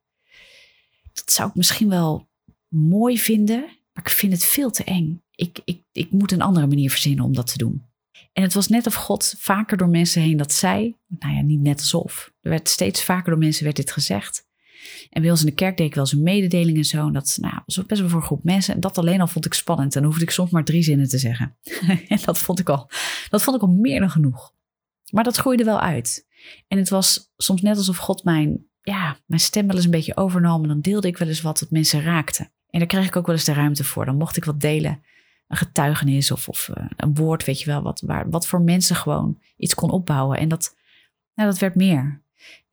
dat 1.13 1.31
zou 1.31 1.49
ik 1.49 1.55
misschien 1.55 1.89
wel 1.89 2.29
mooi 2.67 3.19
vinden. 3.19 3.59
Maar 3.93 4.05
ik 4.05 4.09
vind 4.09 4.33
het 4.33 4.45
veel 4.45 4.71
te 4.71 4.83
eng 4.83 5.23
ik, 5.35 5.59
ik, 5.65 5.81
ik 5.91 6.11
moet 6.11 6.31
een 6.31 6.41
andere 6.41 6.67
manier 6.67 6.89
verzinnen 6.89 7.25
om 7.25 7.33
dat 7.33 7.47
te 7.47 7.57
doen. 7.57 7.85
En 8.33 8.43
het 8.43 8.53
was 8.53 8.67
net 8.67 8.87
of 8.87 8.93
God 8.93 9.35
vaker 9.37 9.77
door 9.77 9.89
mensen 9.89 10.21
heen 10.21 10.37
dat 10.37 10.51
zei. 10.51 10.95
Nou 11.07 11.35
ja, 11.35 11.41
niet 11.41 11.61
net 11.61 11.79
alsof. 11.79 12.33
Er 12.41 12.49
werd 12.49 12.69
steeds 12.69 13.03
vaker 13.03 13.29
door 13.29 13.39
mensen 13.39 13.63
werd 13.63 13.75
dit 13.75 13.91
gezegd. 13.91 14.47
En 15.09 15.21
bij 15.21 15.31
ons 15.31 15.39
in 15.39 15.45
de 15.45 15.51
kerk 15.51 15.77
deed 15.77 15.87
ik 15.87 15.95
wel 15.95 16.03
eens 16.03 16.13
een 16.13 16.23
mededeling 16.23 16.77
en 16.77 16.83
zo. 16.83 17.07
En 17.07 17.13
dat 17.13 17.37
nou, 17.41 17.53
was 17.65 17.85
best 17.85 18.01
wel 18.01 18.09
voor 18.09 18.19
een 18.19 18.25
groep 18.25 18.43
mensen. 18.43 18.73
En 18.73 18.79
dat 18.79 18.97
alleen 18.97 19.21
al 19.21 19.27
vond 19.27 19.45
ik 19.45 19.53
spannend. 19.53 19.95
En 19.95 20.01
dan 20.01 20.09
hoefde 20.09 20.25
ik 20.25 20.31
soms 20.31 20.49
maar 20.49 20.63
drie 20.63 20.83
zinnen 20.83 21.07
te 21.07 21.17
zeggen. 21.17 21.55
en 22.07 22.19
dat 22.25 22.37
vond, 22.37 22.59
ik 22.59 22.69
al, 22.69 22.89
dat 23.29 23.43
vond 23.43 23.55
ik 23.55 23.61
al 23.61 23.69
meer 23.69 23.99
dan 23.99 24.09
genoeg. 24.09 24.53
Maar 25.11 25.23
dat 25.23 25.37
groeide 25.37 25.63
wel 25.63 25.79
uit. 25.79 26.27
En 26.67 26.77
het 26.77 26.89
was 26.89 27.31
soms 27.37 27.61
net 27.61 27.77
alsof 27.77 27.97
God 27.97 28.23
mijn, 28.23 28.65
ja, 28.81 29.17
mijn 29.25 29.41
stem 29.41 29.67
wel 29.67 29.75
eens 29.75 29.85
een 29.85 29.91
beetje 29.91 30.17
overnam. 30.17 30.61
En 30.61 30.67
dan 30.67 30.81
deelde 30.81 31.07
ik 31.07 31.17
wel 31.17 31.27
eens 31.27 31.41
wat 31.41 31.59
dat 31.59 31.71
mensen 31.71 32.01
raakte. 32.01 32.49
En 32.69 32.79
daar 32.79 32.87
kreeg 32.87 33.05
ik 33.05 33.15
ook 33.15 33.25
wel 33.25 33.35
eens 33.35 33.45
de 33.45 33.53
ruimte 33.53 33.83
voor. 33.83 34.05
Dan 34.05 34.17
mocht 34.17 34.37
ik 34.37 34.45
wat 34.45 34.61
delen 34.61 35.03
een 35.47 35.57
getuigenis 35.57 36.31
of, 36.31 36.47
of 36.47 36.69
eh, 36.69 36.85
een 36.97 37.13
woord, 37.13 37.45
weet 37.45 37.59
je 37.59 37.65
wel, 37.65 37.81
wat, 37.81 38.01
waar, 38.01 38.29
wat 38.29 38.47
voor 38.47 38.61
mensen 38.61 38.95
gewoon 38.95 39.39
iets 39.57 39.73
kon 39.73 39.89
opbouwen. 39.89 40.37
En 40.37 40.47
dat, 40.47 40.75
nou, 41.35 41.49
dat 41.49 41.59
werd 41.59 41.75
meer. 41.75 42.22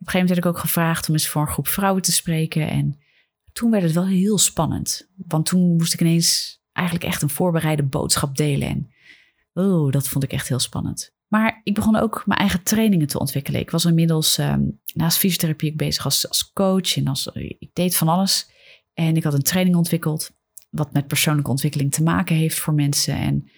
Op 0.00 0.06
een 0.06 0.12
gegeven 0.12 0.12
moment 0.12 0.28
werd 0.28 0.38
ik 0.38 0.46
ook 0.46 0.58
gevraagd 0.58 1.08
om 1.08 1.14
eens 1.14 1.28
voor 1.28 1.42
een 1.42 1.48
groep 1.48 1.68
vrouwen 1.68 2.02
te 2.02 2.12
spreken. 2.12 2.68
En 2.68 2.98
toen 3.52 3.70
werd 3.70 3.82
het 3.82 3.92
wel 3.92 4.06
heel 4.06 4.38
spannend. 4.38 5.10
Want 5.16 5.46
toen 5.46 5.76
moest 5.76 5.94
ik 5.94 6.00
ineens 6.00 6.60
eigenlijk 6.72 7.06
echt 7.06 7.22
een 7.22 7.30
voorbereide 7.30 7.82
boodschap 7.82 8.36
delen. 8.36 8.68
En 8.68 8.90
oh, 9.52 9.92
dat 9.92 10.08
vond 10.08 10.24
ik 10.24 10.32
echt 10.32 10.48
heel 10.48 10.58
spannend. 10.58 11.14
Maar 11.28 11.60
ik 11.64 11.74
begon 11.74 11.96
ook 11.96 12.22
mijn 12.26 12.38
eigen 12.38 12.62
trainingen 12.62 13.06
te 13.06 13.18
ontwikkelen. 13.18 13.60
Ik 13.60 13.70
was 13.70 13.84
inmiddels 13.84 14.38
um, 14.38 14.80
naast 14.94 15.18
fysiotherapie 15.18 15.74
bezig 15.74 16.04
als, 16.04 16.28
als 16.28 16.52
coach 16.52 16.96
en 16.96 17.06
als, 17.06 17.26
ik 17.34 17.70
deed 17.72 17.96
van 17.96 18.08
alles. 18.08 18.50
En 18.94 19.16
ik 19.16 19.24
had 19.24 19.34
een 19.34 19.42
training 19.42 19.76
ontwikkeld 19.76 20.30
wat 20.70 20.92
met 20.92 21.06
persoonlijke 21.06 21.50
ontwikkeling 21.50 21.92
te 21.92 22.02
maken 22.02 22.36
heeft 22.36 22.58
voor 22.58 22.74
mensen. 22.74 23.14
En 23.14 23.50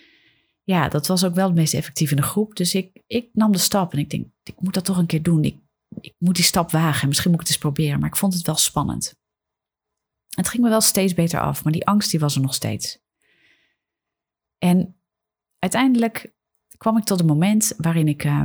ja, 0.62 0.88
dat 0.88 1.06
was 1.06 1.24
ook 1.24 1.34
wel 1.34 1.46
het 1.46 1.54
meest 1.54 1.74
effectief 1.74 2.10
in 2.10 2.16
de 2.16 2.22
groep. 2.22 2.56
Dus 2.56 2.74
ik, 2.74 3.02
ik 3.06 3.28
nam 3.32 3.52
de 3.52 3.58
stap 3.58 3.92
en 3.92 3.98
ik 3.98 4.10
denk, 4.10 4.26
ik 4.42 4.60
moet 4.60 4.74
dat 4.74 4.84
toch 4.84 4.98
een 4.98 5.06
keer 5.06 5.22
doen. 5.22 5.44
Ik, 5.44 5.56
ik 6.02 6.14
moet 6.18 6.34
die 6.34 6.44
stap 6.44 6.70
wagen. 6.70 7.08
Misschien 7.08 7.30
moet 7.30 7.40
ik 7.40 7.46
het 7.46 7.54
eens 7.56 7.64
proberen, 7.64 8.00
maar 8.00 8.08
ik 8.08 8.16
vond 8.16 8.34
het 8.34 8.46
wel 8.46 8.56
spannend. 8.56 9.14
Het 10.28 10.48
ging 10.48 10.62
me 10.62 10.68
wel 10.68 10.80
steeds 10.80 11.14
beter 11.14 11.40
af, 11.40 11.64
maar 11.64 11.72
die 11.72 11.86
angst 11.86 12.10
die 12.10 12.20
was 12.20 12.34
er 12.34 12.40
nog 12.40 12.54
steeds. 12.54 13.00
En 14.58 14.96
uiteindelijk 15.58 16.32
kwam 16.76 16.96
ik 16.96 17.04
tot 17.04 17.20
een 17.20 17.26
moment 17.26 17.74
waarin 17.76 18.08
ik 18.08 18.24
uh, 18.24 18.42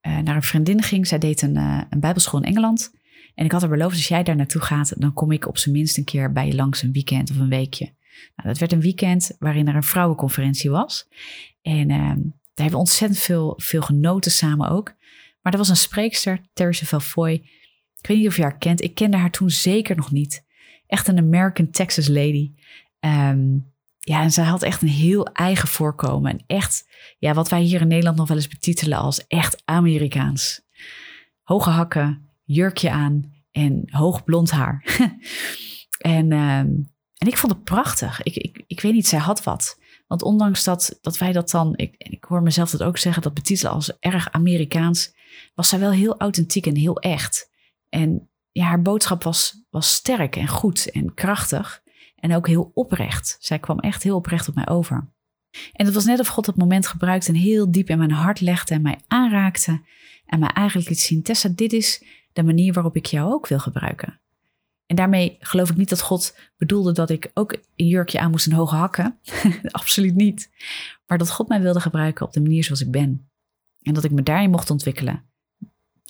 naar 0.00 0.36
een 0.36 0.42
vriendin 0.42 0.82
ging. 0.82 1.06
Zij 1.06 1.18
deed 1.18 1.42
een, 1.42 1.56
uh, 1.56 1.82
een 1.90 2.00
bijbelschool 2.00 2.40
in 2.40 2.48
Engeland. 2.48 2.90
En 3.34 3.44
ik 3.44 3.52
had 3.52 3.62
er 3.62 3.68
beloofd, 3.68 3.94
als 3.94 4.08
jij 4.08 4.22
daar 4.22 4.36
naartoe 4.36 4.60
gaat, 4.60 5.00
dan 5.00 5.12
kom 5.12 5.32
ik 5.32 5.46
op 5.46 5.58
zijn 5.58 5.74
minst 5.74 5.98
een 5.98 6.04
keer 6.04 6.32
bij 6.32 6.46
je 6.46 6.54
langs 6.54 6.82
een 6.82 6.92
weekend 6.92 7.30
of 7.30 7.36
een 7.36 7.48
weekje. 7.48 7.84
Nou, 8.36 8.48
dat 8.48 8.58
werd 8.58 8.72
een 8.72 8.80
weekend 8.80 9.36
waarin 9.38 9.68
er 9.68 9.74
een 9.74 9.82
vrouwenconferentie 9.82 10.70
was. 10.70 11.08
En 11.62 11.90
uh, 11.90 11.98
daar 11.98 12.66
hebben 12.66 12.70
we 12.70 12.76
ontzettend 12.76 13.20
veel, 13.20 13.54
veel 13.56 13.82
genoten 13.82 14.30
samen 14.30 14.68
ook. 14.68 14.94
Maar 15.48 15.56
er 15.56 15.64
was 15.64 15.72
een 15.72 15.84
spreekster, 15.84 16.40
Theresa 16.52 16.86
Velfoy. 16.86 17.32
Ik 18.00 18.06
weet 18.06 18.18
niet 18.18 18.26
of 18.26 18.36
je 18.36 18.42
haar 18.42 18.58
kent. 18.58 18.82
Ik 18.82 18.94
kende 18.94 19.16
haar 19.16 19.30
toen 19.30 19.50
zeker 19.50 19.96
nog 19.96 20.10
niet. 20.10 20.44
Echt 20.86 21.08
een 21.08 21.18
American 21.18 21.70
Texas 21.70 22.08
lady. 22.08 22.52
Um, 23.00 23.72
ja, 23.98 24.22
en 24.22 24.30
zij 24.30 24.44
had 24.44 24.62
echt 24.62 24.82
een 24.82 24.88
heel 24.88 25.26
eigen 25.26 25.68
voorkomen. 25.68 26.30
En 26.30 26.44
echt, 26.46 26.88
ja, 27.18 27.34
wat 27.34 27.48
wij 27.48 27.60
hier 27.60 27.80
in 27.80 27.88
Nederland 27.88 28.16
nog 28.16 28.28
wel 28.28 28.36
eens 28.36 28.48
betitelen 28.48 28.98
als 28.98 29.26
echt 29.26 29.62
Amerikaans. 29.64 30.60
Hoge 31.42 31.70
hakken, 31.70 32.28
jurkje 32.44 32.90
aan 32.90 33.32
en 33.50 33.82
hoog 33.86 34.24
blond 34.24 34.50
haar. 34.50 34.84
en, 35.98 36.32
ehm, 36.32 36.68
en 37.14 37.26
ik 37.26 37.38
vond 37.38 37.52
het 37.52 37.64
prachtig. 37.64 38.22
Ik, 38.22 38.34
ik, 38.34 38.64
ik 38.66 38.80
weet 38.80 38.92
niet, 38.92 39.06
zij 39.06 39.18
had 39.18 39.42
wat. 39.42 39.78
Want 40.06 40.22
ondanks 40.22 40.64
dat, 40.64 40.98
dat 41.00 41.18
wij 41.18 41.32
dat 41.32 41.50
dan, 41.50 41.76
ik, 41.76 41.94
ik 41.98 42.24
hoor 42.24 42.42
mezelf 42.42 42.70
dat 42.70 42.82
ook 42.82 42.98
zeggen, 42.98 43.22
dat 43.22 43.34
betitelen 43.34 43.72
als 43.72 43.98
erg 43.98 44.30
Amerikaans, 44.30 45.16
was 45.54 45.68
zij 45.68 45.78
wel 45.78 45.90
heel 45.90 46.18
authentiek 46.18 46.66
en 46.66 46.76
heel 46.76 46.98
echt. 46.98 47.50
En 47.88 48.28
ja, 48.52 48.64
haar 48.64 48.82
boodschap 48.82 49.22
was, 49.22 49.64
was 49.70 49.94
sterk 49.94 50.36
en 50.36 50.48
goed 50.48 50.90
en 50.90 51.14
krachtig 51.14 51.82
en 52.16 52.34
ook 52.34 52.46
heel 52.46 52.70
oprecht. 52.74 53.36
Zij 53.40 53.58
kwam 53.58 53.78
echt 53.78 54.02
heel 54.02 54.16
oprecht 54.16 54.48
op 54.48 54.54
mij 54.54 54.68
over. 54.68 55.12
En 55.72 55.84
het 55.86 55.94
was 55.94 56.04
net 56.04 56.20
of 56.20 56.26
God 56.26 56.44
dat 56.44 56.56
moment 56.56 56.86
gebruikte 56.86 57.28
en 57.28 57.38
heel 57.38 57.70
diep 57.70 57.90
in 57.90 57.98
mijn 57.98 58.10
hart 58.10 58.40
legde 58.40 58.74
en 58.74 58.82
mij 58.82 58.98
aanraakte 59.06 59.80
en 60.26 60.38
mij 60.38 60.48
eigenlijk 60.48 60.88
liet 60.88 61.00
zien, 61.00 61.22
Tessa, 61.22 61.48
dit 61.48 61.72
is 61.72 62.04
de 62.32 62.42
manier 62.42 62.72
waarop 62.72 62.96
ik 62.96 63.06
jou 63.06 63.32
ook 63.32 63.46
wil 63.46 63.58
gebruiken. 63.58 64.20
En 64.86 64.96
daarmee 64.96 65.36
geloof 65.40 65.70
ik 65.70 65.76
niet 65.76 65.88
dat 65.88 66.00
God 66.00 66.36
bedoelde 66.56 66.92
dat 66.92 67.10
ik 67.10 67.30
ook 67.34 67.52
een 67.76 67.86
jurkje 67.86 68.20
aan 68.20 68.30
moest 68.30 68.46
en 68.46 68.52
hoge 68.52 68.74
hakken. 68.74 69.18
Absoluut 69.70 70.14
niet. 70.14 70.50
Maar 71.06 71.18
dat 71.18 71.30
God 71.30 71.48
mij 71.48 71.60
wilde 71.60 71.80
gebruiken 71.80 72.26
op 72.26 72.32
de 72.32 72.40
manier 72.40 72.64
zoals 72.64 72.80
ik 72.80 72.90
ben. 72.90 73.30
En 73.82 73.94
dat 73.94 74.04
ik 74.04 74.10
me 74.10 74.22
daarin 74.22 74.50
mocht 74.50 74.70
ontwikkelen. 74.70 75.27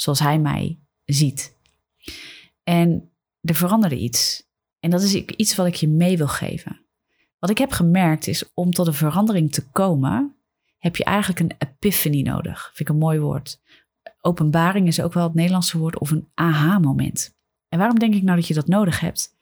Zoals 0.00 0.19
Hij 0.19 0.38
mij 0.38 0.78
ziet. 1.05 1.57
En 2.62 3.11
er 3.40 3.55
veranderde 3.55 3.99
iets. 3.99 4.47
En 4.81 4.90
dat 4.90 5.02
is 5.02 5.14
iets 5.14 5.55
wat 5.55 5.67
ik 5.67 5.75
je 5.75 5.88
mee 5.88 6.17
wil 6.17 6.28
geven. 6.28 6.81
Wat 7.38 7.50
ik 7.50 7.59
heb 7.59 7.71
gemerkt 7.71 8.26
is 8.26 8.50
om 8.55 8.71
tot 8.71 8.87
een 8.87 8.95
verandering 8.95 9.52
te 9.52 9.67
komen, 9.67 10.37
heb 10.78 10.97
je 10.97 11.05
eigenlijk 11.05 11.40
een 11.40 11.57
epiphany 11.59 12.23
nodig. 12.23 12.64
Vind 12.75 12.88
ik 12.88 12.88
een 12.88 13.00
mooi 13.00 13.19
woord 13.19 13.61
openbaring 14.21 14.87
is 14.87 15.00
ook 15.00 15.12
wel 15.12 15.25
het 15.25 15.35
Nederlandse 15.35 15.78
woord 15.78 15.99
of 15.99 16.11
een 16.11 16.28
aha-moment. 16.35 17.37
En 17.69 17.78
waarom 17.78 17.99
denk 17.99 18.14
ik 18.14 18.23
nou 18.23 18.37
dat 18.37 18.47
je 18.47 18.55
dat 18.55 18.69
nodig 18.69 19.00
hebt? 19.00 19.37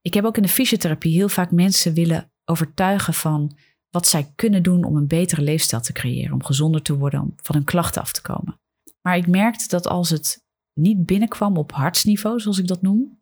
Ik 0.00 0.14
heb 0.14 0.24
ook 0.24 0.36
in 0.36 0.42
de 0.42 0.48
fysiotherapie 0.48 1.14
heel 1.14 1.28
vaak 1.28 1.50
mensen 1.50 1.94
willen 1.94 2.30
overtuigen 2.44 3.14
van 3.14 3.56
wat 3.90 4.06
zij 4.06 4.32
kunnen 4.34 4.62
doen 4.62 4.84
om 4.84 4.96
een 4.96 5.06
betere 5.06 5.42
leefstijl 5.42 5.82
te 5.82 5.92
creëren, 5.92 6.32
om 6.32 6.44
gezonder 6.44 6.82
te 6.82 6.96
worden, 6.96 7.20
om 7.20 7.34
van 7.36 7.54
hun 7.54 7.64
klachten 7.64 8.02
af 8.02 8.12
te 8.12 8.22
komen. 8.22 8.60
Maar 9.06 9.16
ik 9.16 9.26
merkte 9.26 9.68
dat 9.68 9.86
als 9.86 10.10
het 10.10 10.44
niet 10.72 11.06
binnenkwam 11.06 11.56
op 11.56 11.72
hartsniveau, 11.72 12.40
zoals 12.40 12.58
ik 12.58 12.66
dat 12.66 12.82
noem, 12.82 13.20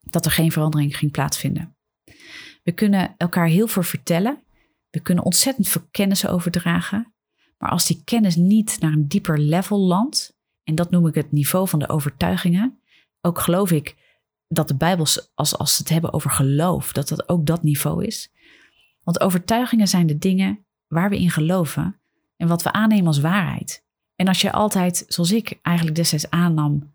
dat 0.00 0.24
er 0.24 0.30
geen 0.30 0.52
verandering 0.52 0.96
ging 0.96 1.12
plaatsvinden. 1.12 1.76
We 2.62 2.72
kunnen 2.72 3.14
elkaar 3.16 3.46
heel 3.46 3.66
veel 3.66 3.82
vertellen. 3.82 4.42
We 4.90 5.00
kunnen 5.00 5.24
ontzettend 5.24 5.68
veel 5.68 5.86
kennis 5.90 6.26
overdragen. 6.26 7.14
Maar 7.58 7.70
als 7.70 7.86
die 7.86 8.02
kennis 8.04 8.36
niet 8.36 8.80
naar 8.80 8.92
een 8.92 9.08
dieper 9.08 9.38
level 9.38 9.78
landt, 9.78 10.36
en 10.62 10.74
dat 10.74 10.90
noem 10.90 11.06
ik 11.06 11.14
het 11.14 11.32
niveau 11.32 11.68
van 11.68 11.78
de 11.78 11.88
overtuigingen, 11.88 12.80
ook 13.20 13.38
geloof 13.38 13.70
ik 13.70 13.96
dat 14.48 14.68
de 14.68 14.76
Bijbel, 14.76 15.06
als, 15.34 15.58
als 15.58 15.76
ze 15.76 15.82
het 15.82 15.90
hebben 15.90 16.12
over 16.12 16.30
geloof, 16.30 16.92
dat 16.92 17.08
dat 17.08 17.28
ook 17.28 17.46
dat 17.46 17.62
niveau 17.62 18.04
is. 18.04 18.32
Want 19.02 19.20
overtuigingen 19.20 19.88
zijn 19.88 20.06
de 20.06 20.18
dingen 20.18 20.66
waar 20.86 21.10
we 21.10 21.18
in 21.18 21.30
geloven 21.30 22.00
en 22.36 22.48
wat 22.48 22.62
we 22.62 22.72
aannemen 22.72 23.06
als 23.06 23.20
waarheid. 23.20 23.83
En 24.24 24.30
als 24.30 24.40
je 24.40 24.52
altijd, 24.52 25.04
zoals 25.08 25.32
ik 25.32 25.58
eigenlijk 25.62 25.96
destijds 25.96 26.30
aannam, 26.30 26.92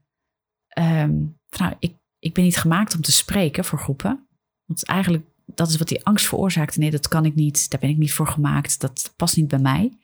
um, 0.77 1.39
nou, 1.57 1.73
ik, 1.79 1.95
ik 2.19 2.33
ben 2.33 2.43
niet 2.43 2.57
gemaakt 2.57 2.95
om 2.95 3.01
te 3.01 3.11
spreken 3.11 3.65
voor 3.65 3.79
groepen. 3.79 4.27
Want 4.65 4.85
eigenlijk, 4.85 5.25
dat 5.45 5.69
is 5.69 5.77
wat 5.77 5.87
die 5.87 6.05
angst 6.05 6.27
veroorzaakte. 6.27 6.79
Nee, 6.79 6.91
dat 6.91 7.07
kan 7.07 7.25
ik 7.25 7.35
niet, 7.35 7.69
daar 7.69 7.79
ben 7.79 7.89
ik 7.89 7.97
niet 7.97 8.13
voor 8.13 8.27
gemaakt, 8.27 8.79
dat 8.79 9.13
past 9.15 9.35
niet 9.35 9.47
bij 9.47 9.59
mij. 9.59 9.97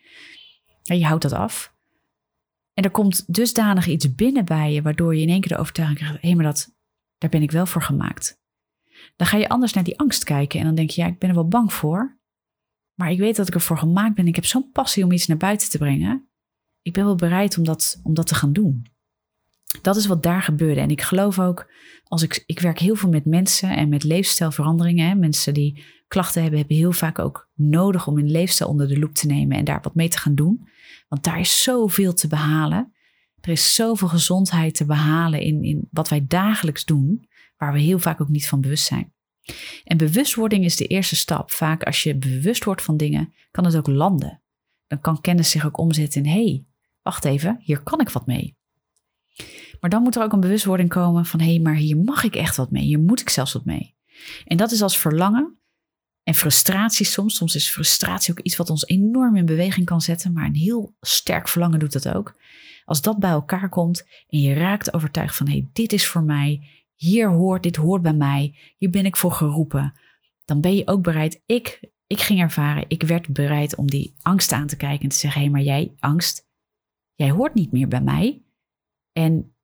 En 0.83 0.97
je 0.97 1.05
houdt 1.05 1.21
dat 1.21 1.31
af. 1.31 1.73
En 2.73 2.83
er 2.83 2.91
komt 2.91 3.33
dusdanig 3.35 3.87
iets 3.87 4.15
binnen 4.15 4.45
bij 4.45 4.73
je, 4.73 4.81
waardoor 4.81 5.15
je 5.15 5.21
in 5.21 5.29
één 5.29 5.41
keer 5.41 5.51
de 5.51 5.57
overtuiging 5.57 5.99
krijgt: 5.99 6.21
hé, 6.21 6.33
maar 6.33 6.45
dat, 6.45 6.73
daar 7.17 7.29
ben 7.29 7.41
ik 7.41 7.51
wel 7.51 7.65
voor 7.65 7.81
gemaakt. 7.81 8.39
Dan 9.15 9.27
ga 9.27 9.37
je 9.37 9.49
anders 9.49 9.73
naar 9.73 9.83
die 9.83 9.99
angst 9.99 10.23
kijken 10.23 10.59
en 10.59 10.65
dan 10.65 10.75
denk 10.75 10.89
je: 10.89 11.01
ja, 11.01 11.07
ik 11.07 11.19
ben 11.19 11.29
er 11.29 11.35
wel 11.35 11.47
bang 11.47 11.73
voor. 11.73 12.17
Maar 12.93 13.11
ik 13.11 13.19
weet 13.19 13.35
dat 13.35 13.47
ik 13.47 13.53
ervoor 13.53 13.77
gemaakt 13.77 14.15
ben. 14.15 14.27
Ik 14.27 14.35
heb 14.35 14.45
zo'n 14.45 14.71
passie 14.71 15.03
om 15.03 15.11
iets 15.11 15.27
naar 15.27 15.37
buiten 15.37 15.69
te 15.69 15.77
brengen. 15.77 16.29
Ik 16.85 16.93
ben 16.93 17.05
wel 17.05 17.15
bereid 17.15 17.57
om 17.57 17.63
dat, 17.63 17.99
om 18.03 18.13
dat 18.13 18.27
te 18.27 18.35
gaan 18.35 18.53
doen. 18.53 18.85
Dat 19.81 19.95
is 19.95 20.05
wat 20.05 20.23
daar 20.23 20.41
gebeurde. 20.41 20.81
En 20.81 20.89
ik 20.89 21.01
geloof 21.01 21.39
ook, 21.39 21.71
als 22.03 22.23
ik, 22.23 22.43
ik 22.45 22.59
werk 22.59 22.79
heel 22.79 22.95
veel 22.95 23.09
met 23.09 23.25
mensen 23.25 23.69
en 23.69 23.89
met 23.89 24.03
leefstijlveranderingen. 24.03 25.19
Mensen 25.19 25.53
die 25.53 25.83
klachten 26.07 26.41
hebben, 26.41 26.59
hebben 26.59 26.77
heel 26.77 26.91
vaak 26.91 27.19
ook 27.19 27.49
nodig 27.53 28.07
om 28.07 28.15
hun 28.15 28.31
leefstijl 28.31 28.69
onder 28.69 28.87
de 28.87 28.99
loep 28.99 29.13
te 29.13 29.27
nemen 29.27 29.57
en 29.57 29.65
daar 29.65 29.81
wat 29.81 29.95
mee 29.95 30.07
te 30.07 30.17
gaan 30.17 30.35
doen. 30.35 30.67
Want 31.07 31.23
daar 31.23 31.39
is 31.39 31.63
zoveel 31.63 32.13
te 32.13 32.27
behalen. 32.27 32.93
Er 33.41 33.51
is 33.51 33.73
zoveel 33.73 34.07
gezondheid 34.07 34.75
te 34.75 34.85
behalen 34.85 35.41
in, 35.41 35.63
in 35.63 35.87
wat 35.91 36.09
wij 36.09 36.25
dagelijks 36.27 36.85
doen, 36.85 37.29
waar 37.57 37.73
we 37.73 37.79
heel 37.79 37.99
vaak 37.99 38.21
ook 38.21 38.29
niet 38.29 38.47
van 38.47 38.61
bewust 38.61 38.85
zijn. 38.85 39.13
En 39.83 39.97
bewustwording 39.97 40.63
is 40.63 40.75
de 40.75 40.87
eerste 40.87 41.15
stap. 41.15 41.51
Vaak 41.51 41.83
als 41.83 42.03
je 42.03 42.17
bewust 42.17 42.63
wordt 42.63 42.81
van 42.81 42.97
dingen, 42.97 43.33
kan 43.51 43.65
het 43.65 43.77
ook 43.77 43.87
landen. 43.87 44.41
Dan 44.87 45.01
kan 45.01 45.21
kennis 45.21 45.49
zich 45.49 45.65
ook 45.65 45.77
omzetten 45.77 46.23
in: 46.23 46.29
hey, 46.29 46.65
wacht 47.05 47.25
even, 47.25 47.57
hier 47.59 47.83
kan 47.83 47.99
ik 47.99 48.09
wat 48.09 48.25
mee. 48.25 48.57
Maar 49.79 49.89
dan 49.89 50.03
moet 50.03 50.15
er 50.15 50.23
ook 50.23 50.33
een 50.33 50.39
bewustwording 50.39 50.89
komen 50.89 51.25
van: 51.25 51.39
hé, 51.39 51.49
hey, 51.49 51.59
maar 51.59 51.75
hier 51.75 51.97
mag 51.97 52.23
ik 52.23 52.35
echt 52.35 52.55
wat 52.55 52.71
mee, 52.71 52.83
hier 52.83 52.99
moet 52.99 53.21
ik 53.21 53.29
zelfs 53.29 53.53
wat 53.53 53.65
mee. 53.65 53.95
En 54.45 54.57
dat 54.57 54.71
is 54.71 54.81
als 54.81 54.97
verlangen 54.97 55.59
en 56.23 56.33
frustratie 56.33 57.05
soms. 57.05 57.35
Soms 57.35 57.55
is 57.55 57.69
frustratie 57.69 58.31
ook 58.31 58.39
iets 58.39 58.55
wat 58.55 58.69
ons 58.69 58.85
enorm 58.85 59.35
in 59.35 59.45
beweging 59.45 59.85
kan 59.85 60.01
zetten, 60.01 60.33
maar 60.33 60.45
een 60.45 60.55
heel 60.55 60.95
sterk 61.01 61.47
verlangen 61.47 61.79
doet 61.79 61.93
dat 61.93 62.09
ook. 62.09 62.39
Als 62.85 63.01
dat 63.01 63.19
bij 63.19 63.29
elkaar 63.29 63.69
komt 63.69 64.07
en 64.27 64.39
je 64.39 64.53
raakt 64.53 64.93
overtuigd 64.93 65.35
van: 65.35 65.47
hé, 65.47 65.53
hey, 65.53 65.69
dit 65.73 65.93
is 65.93 66.07
voor 66.07 66.23
mij, 66.23 66.67
hier 66.95 67.29
hoort, 67.29 67.63
dit 67.63 67.75
hoort 67.75 68.01
bij 68.01 68.13
mij, 68.13 68.55
hier 68.77 68.89
ben 68.89 69.05
ik 69.05 69.15
voor 69.15 69.31
geroepen, 69.31 69.93
dan 70.45 70.61
ben 70.61 70.75
je 70.75 70.87
ook 70.87 71.01
bereid. 71.01 71.41
Ik, 71.45 71.91
ik 72.07 72.19
ging 72.21 72.39
ervaren, 72.39 72.85
ik 72.87 73.03
werd 73.03 73.33
bereid 73.33 73.75
om 73.75 73.89
die 73.89 74.15
angst 74.21 74.51
aan 74.51 74.67
te 74.67 74.77
kijken 74.77 75.03
en 75.03 75.09
te 75.09 75.17
zeggen: 75.17 75.41
hé, 75.41 75.47
hey, 75.47 75.55
maar 75.55 75.65
jij, 75.65 75.93
angst, 75.99 76.44
jij 77.15 77.29
hoort 77.29 77.53
niet 77.53 77.71
meer 77.71 77.87
bij 77.87 78.01
mij. 78.01 78.41
En 79.11 79.55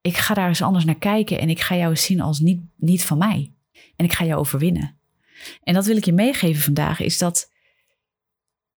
ik 0.00 0.16
ga 0.16 0.34
daar 0.34 0.48
eens 0.48 0.62
anders 0.62 0.84
naar 0.84 0.98
kijken 0.98 1.38
en 1.38 1.48
ik 1.48 1.60
ga 1.60 1.76
jou 1.76 1.96
zien 1.96 2.20
als 2.20 2.40
niet, 2.40 2.60
niet 2.76 3.04
van 3.04 3.18
mij. 3.18 3.54
En 3.96 4.04
ik 4.04 4.12
ga 4.12 4.24
jou 4.24 4.40
overwinnen. 4.40 4.98
En 5.62 5.74
dat 5.74 5.86
wil 5.86 5.96
ik 5.96 6.04
je 6.04 6.12
meegeven 6.12 6.62
vandaag, 6.62 7.00
is 7.00 7.18
dat, 7.18 7.52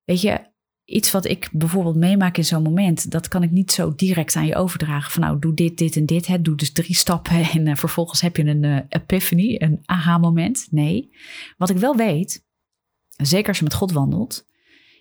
weet 0.04 0.22
je, 0.22 0.46
iets 0.88 1.12
wat 1.12 1.26
ik 1.26 1.50
bijvoorbeeld 1.52 1.96
meemaak 1.96 2.38
in 2.38 2.46
zo'n 2.46 2.64
moment, 2.64 3.12
dat 3.12 3.28
kan 3.28 3.44
ik 3.44 3.52
niet 3.52 3.72
zo 3.72 3.96
direct 3.96 4.36
aan 4.36 4.46
je 4.46 4.56
overdragen. 4.56 5.12
Van 5.12 5.22
nou, 5.22 5.40
doe 5.40 5.54
dit, 5.54 5.78
dit 5.78 5.96
en 5.96 6.06
dit. 6.06 6.28
Hè. 6.28 6.42
Doe 6.42 6.56
dus 6.56 6.72
drie 6.72 6.96
stappen 6.96 7.42
en 7.42 7.66
uh, 7.66 7.76
vervolgens 7.76 8.22
heb 8.22 8.38
je 8.38 8.46
een 8.46 8.64
uh, 8.64 8.80
epiphany, 8.90 9.56
een 9.60 9.82
aha-moment. 9.86 10.68
Nee. 10.72 11.12
Wat 11.58 11.70
ik 11.70 11.78
wel 11.78 11.96
weet, 11.96 12.46
zeker 13.16 13.48
als 13.48 13.58
je 13.58 13.64
met 13.64 13.74
God 13.74 13.92
wandelt, 13.92 14.48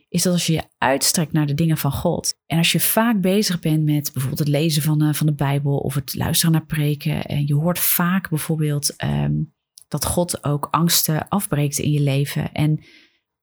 is 0.08 0.22
dat 0.22 0.32
als 0.32 0.46
je 0.46 0.52
je 0.52 0.62
uitstrekt 0.78 1.32
naar 1.32 1.46
de 1.46 1.54
dingen 1.54 1.76
van 1.76 1.92
God. 1.92 2.34
En 2.46 2.58
als 2.58 2.72
je 2.72 2.80
vaak 2.80 3.20
bezig 3.20 3.58
bent 3.60 3.84
met 3.84 4.10
bijvoorbeeld 4.12 4.38
het 4.38 4.48
lezen 4.48 4.82
van, 4.82 5.02
uh, 5.02 5.12
van 5.12 5.26
de 5.26 5.34
Bijbel 5.34 5.76
of 5.76 5.94
het 5.94 6.14
luisteren 6.14 6.52
naar 6.52 6.66
preken. 6.66 7.24
En 7.24 7.46
je 7.46 7.54
hoort 7.54 7.78
vaak 7.78 8.28
bijvoorbeeld 8.28 8.94
um, 9.04 9.54
dat 9.88 10.04
God 10.04 10.44
ook 10.44 10.68
angsten 10.70 11.28
afbreekt 11.28 11.78
in 11.78 11.90
je 11.90 12.00
leven. 12.00 12.52
En 12.52 12.84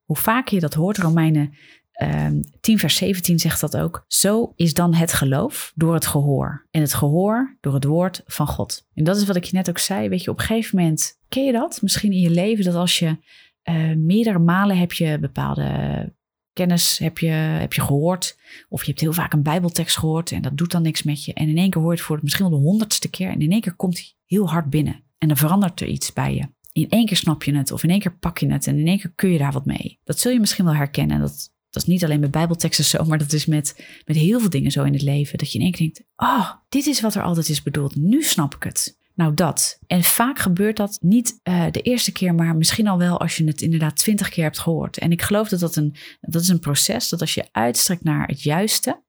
hoe 0.03 0.17
vaak 0.17 0.47
je 0.47 0.59
dat 0.59 0.73
hoort, 0.73 0.97
Romeinen 0.97 1.53
um, 2.01 2.41
10 2.61 2.79
vers 2.79 2.95
17 2.95 3.39
zegt 3.39 3.61
dat 3.61 3.77
ook. 3.77 4.05
Zo 4.07 4.53
is 4.55 4.73
dan 4.73 4.93
het 4.93 5.13
geloof 5.13 5.71
door 5.75 5.93
het 5.93 6.05
gehoor. 6.05 6.67
En 6.71 6.81
het 6.81 6.93
gehoor 6.93 7.57
door 7.61 7.73
het 7.73 7.83
woord 7.83 8.21
van 8.25 8.47
God. 8.47 8.87
En 8.93 9.03
dat 9.03 9.17
is 9.17 9.25
wat 9.25 9.35
ik 9.35 9.43
je 9.43 9.55
net 9.55 9.69
ook 9.69 9.77
zei. 9.77 10.09
Weet 10.09 10.23
je, 10.23 10.31
op 10.31 10.39
een 10.39 10.45
gegeven 10.45 10.77
moment, 10.79 11.19
ken 11.27 11.45
je 11.45 11.51
dat? 11.51 11.81
Misschien 11.81 12.11
in 12.11 12.19
je 12.19 12.29
leven, 12.29 12.63
dat 12.63 12.75
als 12.75 12.99
je 12.99 13.17
uh, 13.69 13.95
meerdere 13.95 14.39
malen 14.39 14.77
heb 14.77 14.93
je 14.93 15.19
bepaalde 15.19 16.13
kennis 16.53 16.97
heb 16.97 17.17
je, 17.17 17.27
heb 17.27 17.73
je 17.73 17.81
gehoord. 17.81 18.37
Of 18.69 18.81
je 18.81 18.87
hebt 18.87 19.01
heel 19.01 19.13
vaak 19.13 19.33
een 19.33 19.43
bijbeltekst 19.43 19.97
gehoord 19.97 20.31
en 20.31 20.41
dat 20.41 20.57
doet 20.57 20.71
dan 20.71 20.81
niks 20.81 21.03
met 21.03 21.25
je. 21.25 21.33
En 21.33 21.49
in 21.49 21.57
één 21.57 21.69
keer 21.69 21.81
hoor 21.81 21.91
je 21.91 21.97
het 21.97 22.05
voor 22.05 22.19
misschien 22.21 22.49
wel 22.49 22.59
de 22.59 22.65
honderdste 22.65 23.09
keer. 23.09 23.29
En 23.29 23.41
in 23.41 23.51
één 23.51 23.61
keer 23.61 23.75
komt 23.75 23.97
hij 23.97 24.13
heel 24.25 24.49
hard 24.49 24.69
binnen. 24.69 25.03
En 25.17 25.27
dan 25.27 25.37
verandert 25.37 25.81
er 25.81 25.87
iets 25.87 26.13
bij 26.13 26.35
je. 26.35 26.47
In 26.71 26.89
één 26.89 27.05
keer 27.05 27.17
snap 27.17 27.43
je 27.43 27.55
het 27.55 27.71
of 27.71 27.83
in 27.83 27.89
één 27.89 27.99
keer 27.99 28.17
pak 28.17 28.37
je 28.37 28.51
het 28.51 28.67
en 28.67 28.79
in 28.79 28.87
één 28.87 28.99
keer 28.99 29.11
kun 29.15 29.29
je 29.29 29.37
daar 29.37 29.51
wat 29.51 29.65
mee. 29.65 29.99
Dat 30.03 30.19
zul 30.19 30.31
je 30.31 30.39
misschien 30.39 30.65
wel 30.65 30.75
herkennen. 30.75 31.19
Dat, 31.19 31.51
dat 31.69 31.81
is 31.81 31.87
niet 31.87 32.03
alleen 32.03 32.19
met 32.19 32.31
bijbelteksten 32.31 32.85
zo, 32.85 33.05
maar 33.05 33.17
dat 33.17 33.33
is 33.33 33.45
met, 33.45 33.85
met 34.05 34.15
heel 34.15 34.39
veel 34.39 34.49
dingen 34.49 34.71
zo 34.71 34.83
in 34.83 34.93
het 34.93 35.01
leven. 35.01 35.37
Dat 35.37 35.51
je 35.51 35.57
in 35.57 35.63
één 35.63 35.73
keer 35.73 35.93
denkt, 35.93 36.03
oh, 36.15 36.51
dit 36.69 36.85
is 36.85 37.01
wat 37.01 37.15
er 37.15 37.23
altijd 37.23 37.49
is 37.49 37.63
bedoeld. 37.63 37.95
Nu 37.95 38.23
snap 38.23 38.55
ik 38.55 38.63
het. 38.63 38.97
Nou, 39.15 39.33
dat. 39.33 39.79
En 39.87 40.03
vaak 40.03 40.39
gebeurt 40.39 40.77
dat 40.77 40.97
niet 41.01 41.39
uh, 41.43 41.65
de 41.71 41.81
eerste 41.81 42.11
keer, 42.11 42.35
maar 42.35 42.55
misschien 42.55 42.87
al 42.87 42.97
wel 42.97 43.19
als 43.19 43.37
je 43.37 43.43
het 43.43 43.61
inderdaad 43.61 43.95
twintig 43.95 44.29
keer 44.29 44.43
hebt 44.43 44.59
gehoord. 44.59 44.97
En 44.97 45.11
ik 45.11 45.21
geloof 45.21 45.49
dat 45.49 45.59
dat 45.59 45.75
een, 45.75 45.95
dat 46.21 46.41
is 46.41 46.47
een 46.47 46.59
proces, 46.59 47.09
dat 47.09 47.21
als 47.21 47.33
je 47.33 47.47
uitstrekt 47.51 48.03
naar 48.03 48.27
het 48.27 48.41
juiste, 48.41 49.01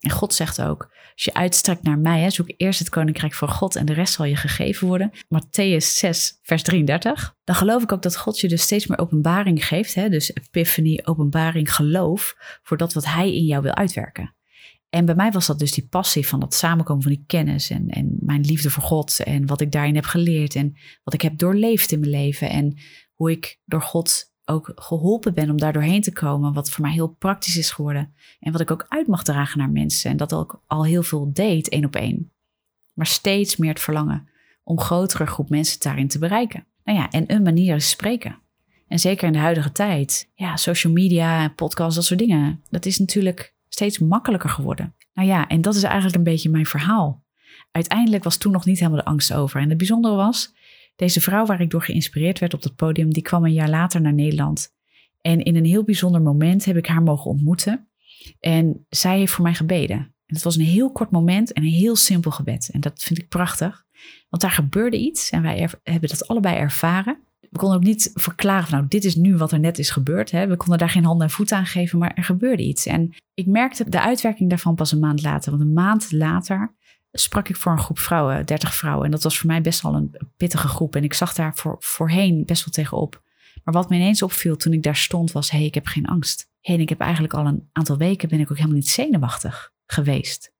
en 0.00 0.10
God 0.10 0.34
zegt 0.34 0.62
ook, 0.62 0.90
als 1.12 1.24
je 1.24 1.34
uitstrekt 1.34 1.82
naar 1.82 1.98
mij, 1.98 2.30
zoek 2.30 2.52
eerst 2.56 2.78
het 2.78 2.88
koninkrijk 2.88 3.34
van 3.34 3.48
God 3.48 3.76
en 3.76 3.86
de 3.86 3.92
rest 3.92 4.14
zal 4.14 4.24
je 4.24 4.36
gegeven 4.36 4.86
worden. 4.86 5.10
Matthäus 5.12 5.84
6, 5.84 6.38
vers 6.42 6.62
33. 6.62 7.34
Dan 7.44 7.54
geloof 7.54 7.82
ik 7.82 7.92
ook 7.92 8.02
dat 8.02 8.16
God 8.16 8.40
je 8.40 8.48
dus 8.48 8.62
steeds 8.62 8.86
meer 8.86 8.98
openbaring 8.98 9.66
geeft. 9.66 9.94
Hè, 9.94 10.08
dus 10.08 10.34
epiphany, 10.34 11.00
openbaring, 11.04 11.74
geloof 11.74 12.34
voor 12.62 12.76
dat 12.76 12.92
wat 12.92 13.04
hij 13.04 13.34
in 13.34 13.44
jou 13.44 13.62
wil 13.62 13.74
uitwerken. 13.74 14.34
En 14.90 15.04
bij 15.04 15.14
mij 15.14 15.30
was 15.30 15.46
dat 15.46 15.58
dus 15.58 15.72
die 15.72 15.86
passie 15.86 16.26
van 16.26 16.40
dat 16.40 16.54
samenkomen 16.54 17.02
van 17.02 17.12
die 17.12 17.24
kennis 17.26 17.70
en, 17.70 17.88
en 17.88 18.16
mijn 18.20 18.40
liefde 18.40 18.70
voor 18.70 18.82
God 18.82 19.20
en 19.20 19.46
wat 19.46 19.60
ik 19.60 19.72
daarin 19.72 19.94
heb 19.94 20.04
geleerd 20.04 20.54
en 20.54 20.76
wat 21.04 21.14
ik 21.14 21.20
heb 21.22 21.38
doorleefd 21.38 21.92
in 21.92 22.00
mijn 22.00 22.12
leven 22.12 22.50
en 22.50 22.76
hoe 23.14 23.30
ik 23.30 23.58
door 23.64 23.82
God 23.82 24.32
ook 24.44 24.72
geholpen 24.74 25.34
ben 25.34 25.50
om 25.50 25.56
daar 25.56 25.72
doorheen 25.72 26.00
te 26.00 26.12
komen, 26.12 26.52
wat 26.52 26.70
voor 26.70 26.82
mij 26.82 26.92
heel 26.92 27.08
praktisch 27.08 27.56
is 27.56 27.70
geworden 27.70 28.14
en 28.40 28.52
wat 28.52 28.60
ik 28.60 28.70
ook 28.70 28.86
uit 28.88 29.06
mag 29.06 29.22
dragen 29.22 29.58
naar 29.58 29.70
mensen 29.70 30.10
en 30.10 30.16
dat 30.16 30.32
ook 30.32 30.62
al 30.66 30.84
heel 30.84 31.02
veel 31.02 31.30
deed, 31.32 31.68
één 31.68 31.84
op 31.84 31.96
één. 31.96 32.32
Maar 32.92 33.06
steeds 33.06 33.56
meer 33.56 33.70
het 33.70 33.80
verlangen 33.80 34.28
om 34.62 34.80
grotere 34.80 35.26
groep 35.26 35.48
mensen 35.48 35.80
daarin 35.80 36.08
te 36.08 36.18
bereiken. 36.18 36.66
Nou 36.84 36.98
ja, 36.98 37.10
en 37.10 37.34
een 37.34 37.42
manier 37.42 37.74
is 37.74 37.90
spreken. 37.90 38.38
En 38.88 38.98
zeker 38.98 39.26
in 39.26 39.32
de 39.32 39.38
huidige 39.38 39.72
tijd, 39.72 40.30
ja, 40.34 40.56
social 40.56 40.92
media, 40.92 41.48
podcasts, 41.48 41.94
dat 41.94 42.04
soort 42.04 42.20
dingen, 42.20 42.62
dat 42.70 42.86
is 42.86 42.98
natuurlijk 42.98 43.54
steeds 43.80 43.98
makkelijker 43.98 44.50
geworden. 44.50 44.94
Nou 45.14 45.28
ja, 45.28 45.48
en 45.48 45.60
dat 45.60 45.74
is 45.74 45.82
eigenlijk 45.82 46.16
een 46.16 46.22
beetje 46.22 46.50
mijn 46.50 46.66
verhaal. 46.66 47.24
Uiteindelijk 47.70 48.24
was 48.24 48.36
toen 48.36 48.52
nog 48.52 48.64
niet 48.64 48.78
helemaal 48.78 49.00
de 49.00 49.10
angst 49.10 49.32
over. 49.32 49.60
En 49.60 49.68
het 49.68 49.78
bijzondere 49.78 50.14
was, 50.14 50.54
deze 50.96 51.20
vrouw 51.20 51.46
waar 51.46 51.60
ik 51.60 51.70
door 51.70 51.82
geïnspireerd 51.82 52.38
werd 52.38 52.54
op 52.54 52.62
dat 52.62 52.76
podium, 52.76 53.12
die 53.12 53.22
kwam 53.22 53.44
een 53.44 53.52
jaar 53.52 53.68
later 53.68 54.00
naar 54.00 54.14
Nederland. 54.14 54.74
En 55.20 55.42
in 55.42 55.56
een 55.56 55.64
heel 55.64 55.84
bijzonder 55.84 56.22
moment 56.22 56.64
heb 56.64 56.76
ik 56.76 56.86
haar 56.86 57.02
mogen 57.02 57.30
ontmoeten. 57.30 57.88
En 58.40 58.86
zij 58.88 59.18
heeft 59.18 59.32
voor 59.32 59.44
mij 59.44 59.54
gebeden. 59.54 59.96
En 59.96 60.34
het 60.34 60.42
was 60.42 60.56
een 60.56 60.64
heel 60.64 60.92
kort 60.92 61.10
moment 61.10 61.52
en 61.52 61.62
een 61.62 61.68
heel 61.68 61.96
simpel 61.96 62.30
gebed. 62.30 62.70
En 62.72 62.80
dat 62.80 63.02
vind 63.02 63.18
ik 63.18 63.28
prachtig. 63.28 63.84
Want 64.28 64.42
daar 64.42 64.50
gebeurde 64.50 64.98
iets 64.98 65.30
en 65.30 65.42
wij 65.42 65.68
hebben 65.82 66.08
dat 66.08 66.28
allebei 66.28 66.56
ervaren 66.56 67.18
we 67.50 67.58
konden 67.58 67.78
ook 67.78 67.84
niet 67.84 68.10
verklaren 68.14 68.66
van 68.66 68.78
nou, 68.78 68.88
dit 68.88 69.04
is 69.04 69.14
nu 69.14 69.36
wat 69.36 69.52
er 69.52 69.60
net 69.60 69.78
is 69.78 69.90
gebeurd. 69.90 70.30
Hè. 70.30 70.46
We 70.46 70.56
konden 70.56 70.78
daar 70.78 70.90
geen 70.90 71.04
handen 71.04 71.26
en 71.26 71.32
voeten 71.32 71.56
aan 71.56 71.66
geven, 71.66 71.98
maar 71.98 72.14
er 72.14 72.24
gebeurde 72.24 72.62
iets. 72.62 72.86
En 72.86 73.14
ik 73.34 73.46
merkte 73.46 73.88
de 73.88 74.00
uitwerking 74.00 74.48
daarvan 74.48 74.74
pas 74.74 74.92
een 74.92 74.98
maand 74.98 75.22
later. 75.22 75.50
Want 75.50 75.62
een 75.62 75.72
maand 75.72 76.12
later 76.12 76.74
sprak 77.12 77.48
ik 77.48 77.56
voor 77.56 77.72
een 77.72 77.78
groep 77.78 77.98
vrouwen, 77.98 78.46
30 78.46 78.74
vrouwen. 78.74 79.04
En 79.04 79.10
dat 79.10 79.22
was 79.22 79.38
voor 79.38 79.46
mij 79.46 79.60
best 79.60 79.82
wel 79.82 79.94
een 79.94 80.16
pittige 80.36 80.68
groep. 80.68 80.96
En 80.96 81.04
ik 81.04 81.14
zag 81.14 81.34
daar 81.34 81.54
voor, 81.54 81.76
voorheen 81.78 82.44
best 82.44 82.64
wel 82.64 82.74
tegenop. 82.74 83.22
Maar 83.64 83.74
wat 83.74 83.88
me 83.88 83.96
ineens 83.96 84.22
opviel 84.22 84.56
toen 84.56 84.72
ik 84.72 84.82
daar 84.82 84.96
stond 84.96 85.32
was, 85.32 85.50
hé, 85.50 85.58
hey, 85.58 85.66
ik 85.66 85.74
heb 85.74 85.86
geen 85.86 86.06
angst. 86.06 86.48
Hé, 86.60 86.72
hey, 86.72 86.82
ik 86.82 86.88
heb 86.88 87.00
eigenlijk 87.00 87.34
al 87.34 87.46
een 87.46 87.68
aantal 87.72 87.96
weken 87.96 88.28
ben 88.28 88.40
ik 88.40 88.50
ook 88.50 88.56
helemaal 88.56 88.78
niet 88.78 88.88
zenuwachtig 88.88 89.72
geweest. 89.86 90.52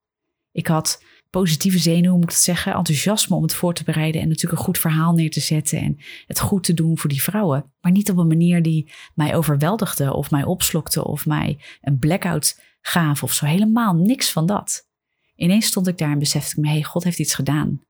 Ik 0.51 0.67
had 0.67 1.03
positieve 1.31 1.79
zenuwen, 1.79 2.15
moet 2.15 2.23
ik 2.23 2.29
het 2.29 2.37
zeggen, 2.37 2.73
enthousiasme 2.73 3.35
om 3.35 3.41
het 3.41 3.53
voor 3.53 3.73
te 3.73 3.83
bereiden 3.83 4.21
en 4.21 4.27
natuurlijk 4.27 4.59
een 4.59 4.65
goed 4.65 4.77
verhaal 4.77 5.13
neer 5.13 5.31
te 5.31 5.39
zetten 5.39 5.79
en 5.79 5.97
het 6.25 6.39
goed 6.39 6.63
te 6.63 6.73
doen 6.73 6.97
voor 6.97 7.09
die 7.09 7.23
vrouwen. 7.23 7.73
Maar 7.81 7.91
niet 7.91 8.09
op 8.09 8.17
een 8.17 8.27
manier 8.27 8.61
die 8.61 8.91
mij 9.15 9.35
overweldigde 9.35 10.13
of 10.13 10.31
mij 10.31 10.43
opslokte 10.43 11.05
of 11.05 11.25
mij 11.25 11.59
een 11.81 11.99
blackout 11.99 12.61
gaf 12.81 13.23
of 13.23 13.33
zo. 13.33 13.45
Helemaal 13.45 13.93
niks 13.93 14.31
van 14.31 14.45
dat. 14.45 14.89
Ineens 15.35 15.65
stond 15.65 15.87
ik 15.87 15.97
daar 15.97 16.11
en 16.11 16.19
besefte 16.19 16.55
ik 16.55 16.63
me, 16.63 16.69
hey, 16.69 16.83
God 16.83 17.03
heeft 17.03 17.19
iets 17.19 17.35
gedaan. 17.35 17.81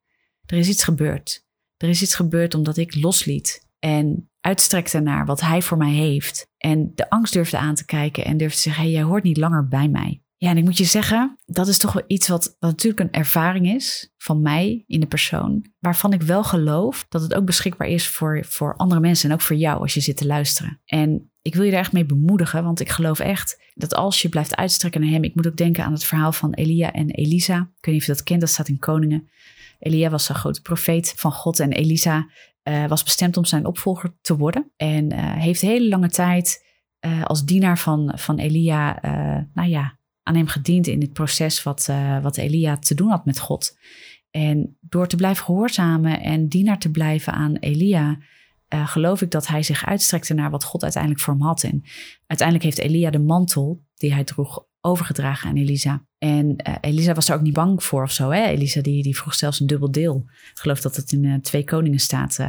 Er 0.45 0.57
is 0.57 0.67
iets 0.67 0.83
gebeurd. 0.83 1.45
Er 1.77 1.89
is 1.89 2.01
iets 2.01 2.15
gebeurd 2.15 2.53
omdat 2.53 2.77
ik 2.77 2.95
losliet 2.95 3.69
en 3.79 4.29
uitstrekte 4.39 4.99
naar 4.99 5.25
wat 5.25 5.41
hij 5.41 5.61
voor 5.61 5.77
mij 5.77 5.91
heeft. 5.91 6.47
En 6.57 6.91
de 6.95 7.09
angst 7.09 7.33
durfde 7.33 7.57
aan 7.57 7.75
te 7.75 7.85
kijken 7.85 8.25
en 8.25 8.37
durfde 8.37 8.55
te 8.55 8.61
zeggen, 8.61 8.83
hey, 8.83 8.91
jij 8.91 9.01
hoort 9.01 9.23
niet 9.23 9.37
langer 9.37 9.67
bij 9.67 9.87
mij. 9.87 10.21
Ja, 10.41 10.49
en 10.49 10.57
ik 10.57 10.63
moet 10.63 10.77
je 10.77 10.85
zeggen, 10.85 11.37
dat 11.45 11.67
is 11.67 11.77
toch 11.77 11.93
wel 11.93 12.03
iets 12.07 12.27
wat, 12.27 12.57
natuurlijk 12.59 12.99
een 12.99 13.19
ervaring 13.19 13.67
is 13.67 14.13
van 14.17 14.41
mij 14.41 14.83
in 14.87 14.99
de 14.99 15.05
persoon, 15.05 15.65
waarvan 15.79 16.13
ik 16.13 16.21
wel 16.21 16.43
geloof 16.43 17.05
dat 17.09 17.21
het 17.21 17.33
ook 17.33 17.45
beschikbaar 17.45 17.87
is 17.87 18.07
voor, 18.07 18.45
voor 18.45 18.75
andere 18.75 19.01
mensen 19.01 19.29
en 19.29 19.35
ook 19.35 19.41
voor 19.41 19.55
jou 19.55 19.79
als 19.79 19.93
je 19.93 19.99
zit 19.99 20.17
te 20.17 20.25
luisteren. 20.25 20.79
En 20.85 21.31
ik 21.41 21.55
wil 21.55 21.63
je 21.63 21.71
er 21.71 21.77
echt 21.77 21.91
mee 21.91 22.05
bemoedigen, 22.05 22.63
want 22.63 22.79
ik 22.79 22.89
geloof 22.89 23.19
echt 23.19 23.61
dat 23.73 23.95
als 23.95 24.21
je 24.21 24.29
blijft 24.29 24.55
uitstrekken 24.55 25.01
naar 25.01 25.09
hem, 25.09 25.23
ik 25.23 25.35
moet 25.35 25.47
ook 25.47 25.57
denken 25.57 25.83
aan 25.83 25.93
het 25.93 26.03
verhaal 26.03 26.31
van 26.31 26.53
Elia 26.53 26.91
en 26.91 27.09
Elisa. 27.09 27.57
Ik 27.57 27.85
weet 27.85 27.93
niet 27.93 28.01
of 28.01 28.05
je 28.05 28.13
dat 28.13 28.23
kent, 28.23 28.39
dat 28.39 28.49
staat 28.49 28.67
in 28.67 28.79
Koningen. 28.79 29.29
Elia 29.79 30.09
was 30.09 30.29
een 30.29 30.35
grote 30.35 30.61
profeet 30.61 31.13
van 31.15 31.31
God 31.31 31.59
en 31.59 31.71
Elisa 31.71 32.29
uh, 32.63 32.87
was 32.87 33.03
bestemd 33.03 33.37
om 33.37 33.45
zijn 33.45 33.65
opvolger 33.65 34.13
te 34.21 34.37
worden. 34.37 34.71
En 34.77 35.13
uh, 35.13 35.33
heeft 35.33 35.61
hele 35.61 35.89
lange 35.89 36.09
tijd 36.09 36.65
uh, 37.05 37.23
als 37.23 37.45
dienaar 37.45 37.77
van, 37.77 38.11
van 38.15 38.37
Elia, 38.37 38.99
nou 39.53 39.69
ja, 39.69 39.99
aan 40.23 40.35
hem 40.35 40.47
gediend 40.47 40.87
in 40.87 40.99
dit 40.99 41.13
proces 41.13 41.63
wat, 41.63 41.89
wat 42.21 42.37
Elia 42.37 42.77
te 42.77 42.95
doen 42.95 43.09
had 43.09 43.25
met 43.25 43.39
God. 43.39 43.77
En 44.31 44.77
door 44.79 45.07
te 45.07 45.15
blijven 45.15 45.45
gehoorzamen 45.45 46.21
en 46.21 46.47
dienaar 46.47 46.79
te 46.79 46.91
blijven 46.91 47.33
aan 47.33 47.55
Elia, 47.55 48.17
geloof 48.67 49.21
ik 49.21 49.31
dat 49.31 49.47
hij 49.47 49.63
zich 49.63 49.85
uitstrekte 49.85 50.33
naar 50.33 50.49
wat 50.49 50.63
God 50.63 50.83
uiteindelijk 50.83 51.23
voor 51.23 51.33
hem 51.33 51.43
had. 51.43 51.63
En 51.63 51.83
uiteindelijk 52.27 52.67
heeft 52.67 52.89
Elia 52.89 53.09
de 53.09 53.19
mantel 53.19 53.83
die 53.95 54.13
hij 54.13 54.23
droeg 54.23 54.65
overgedragen 54.81 55.49
aan 55.49 55.57
Elisa. 55.57 56.05
En 56.17 56.55
uh, 56.67 56.75
Elisa 56.81 57.13
was 57.13 57.29
er 57.29 57.35
ook 57.35 57.41
niet 57.41 57.53
bang 57.53 57.83
voor 57.83 58.03
of 58.03 58.11
zo. 58.11 58.29
Hè? 58.29 58.45
Elisa 58.45 58.81
die, 58.81 59.03
die 59.03 59.17
vroeg 59.17 59.33
zelfs 59.35 59.59
een 59.59 59.67
dubbel 59.67 59.91
deel. 59.91 60.23
Ik 60.27 60.59
geloof 60.59 60.81
dat 60.81 60.95
het 60.95 61.11
in 61.11 61.41
Twee 61.41 61.63
Koningen 61.63 61.99
staat. 61.99 62.39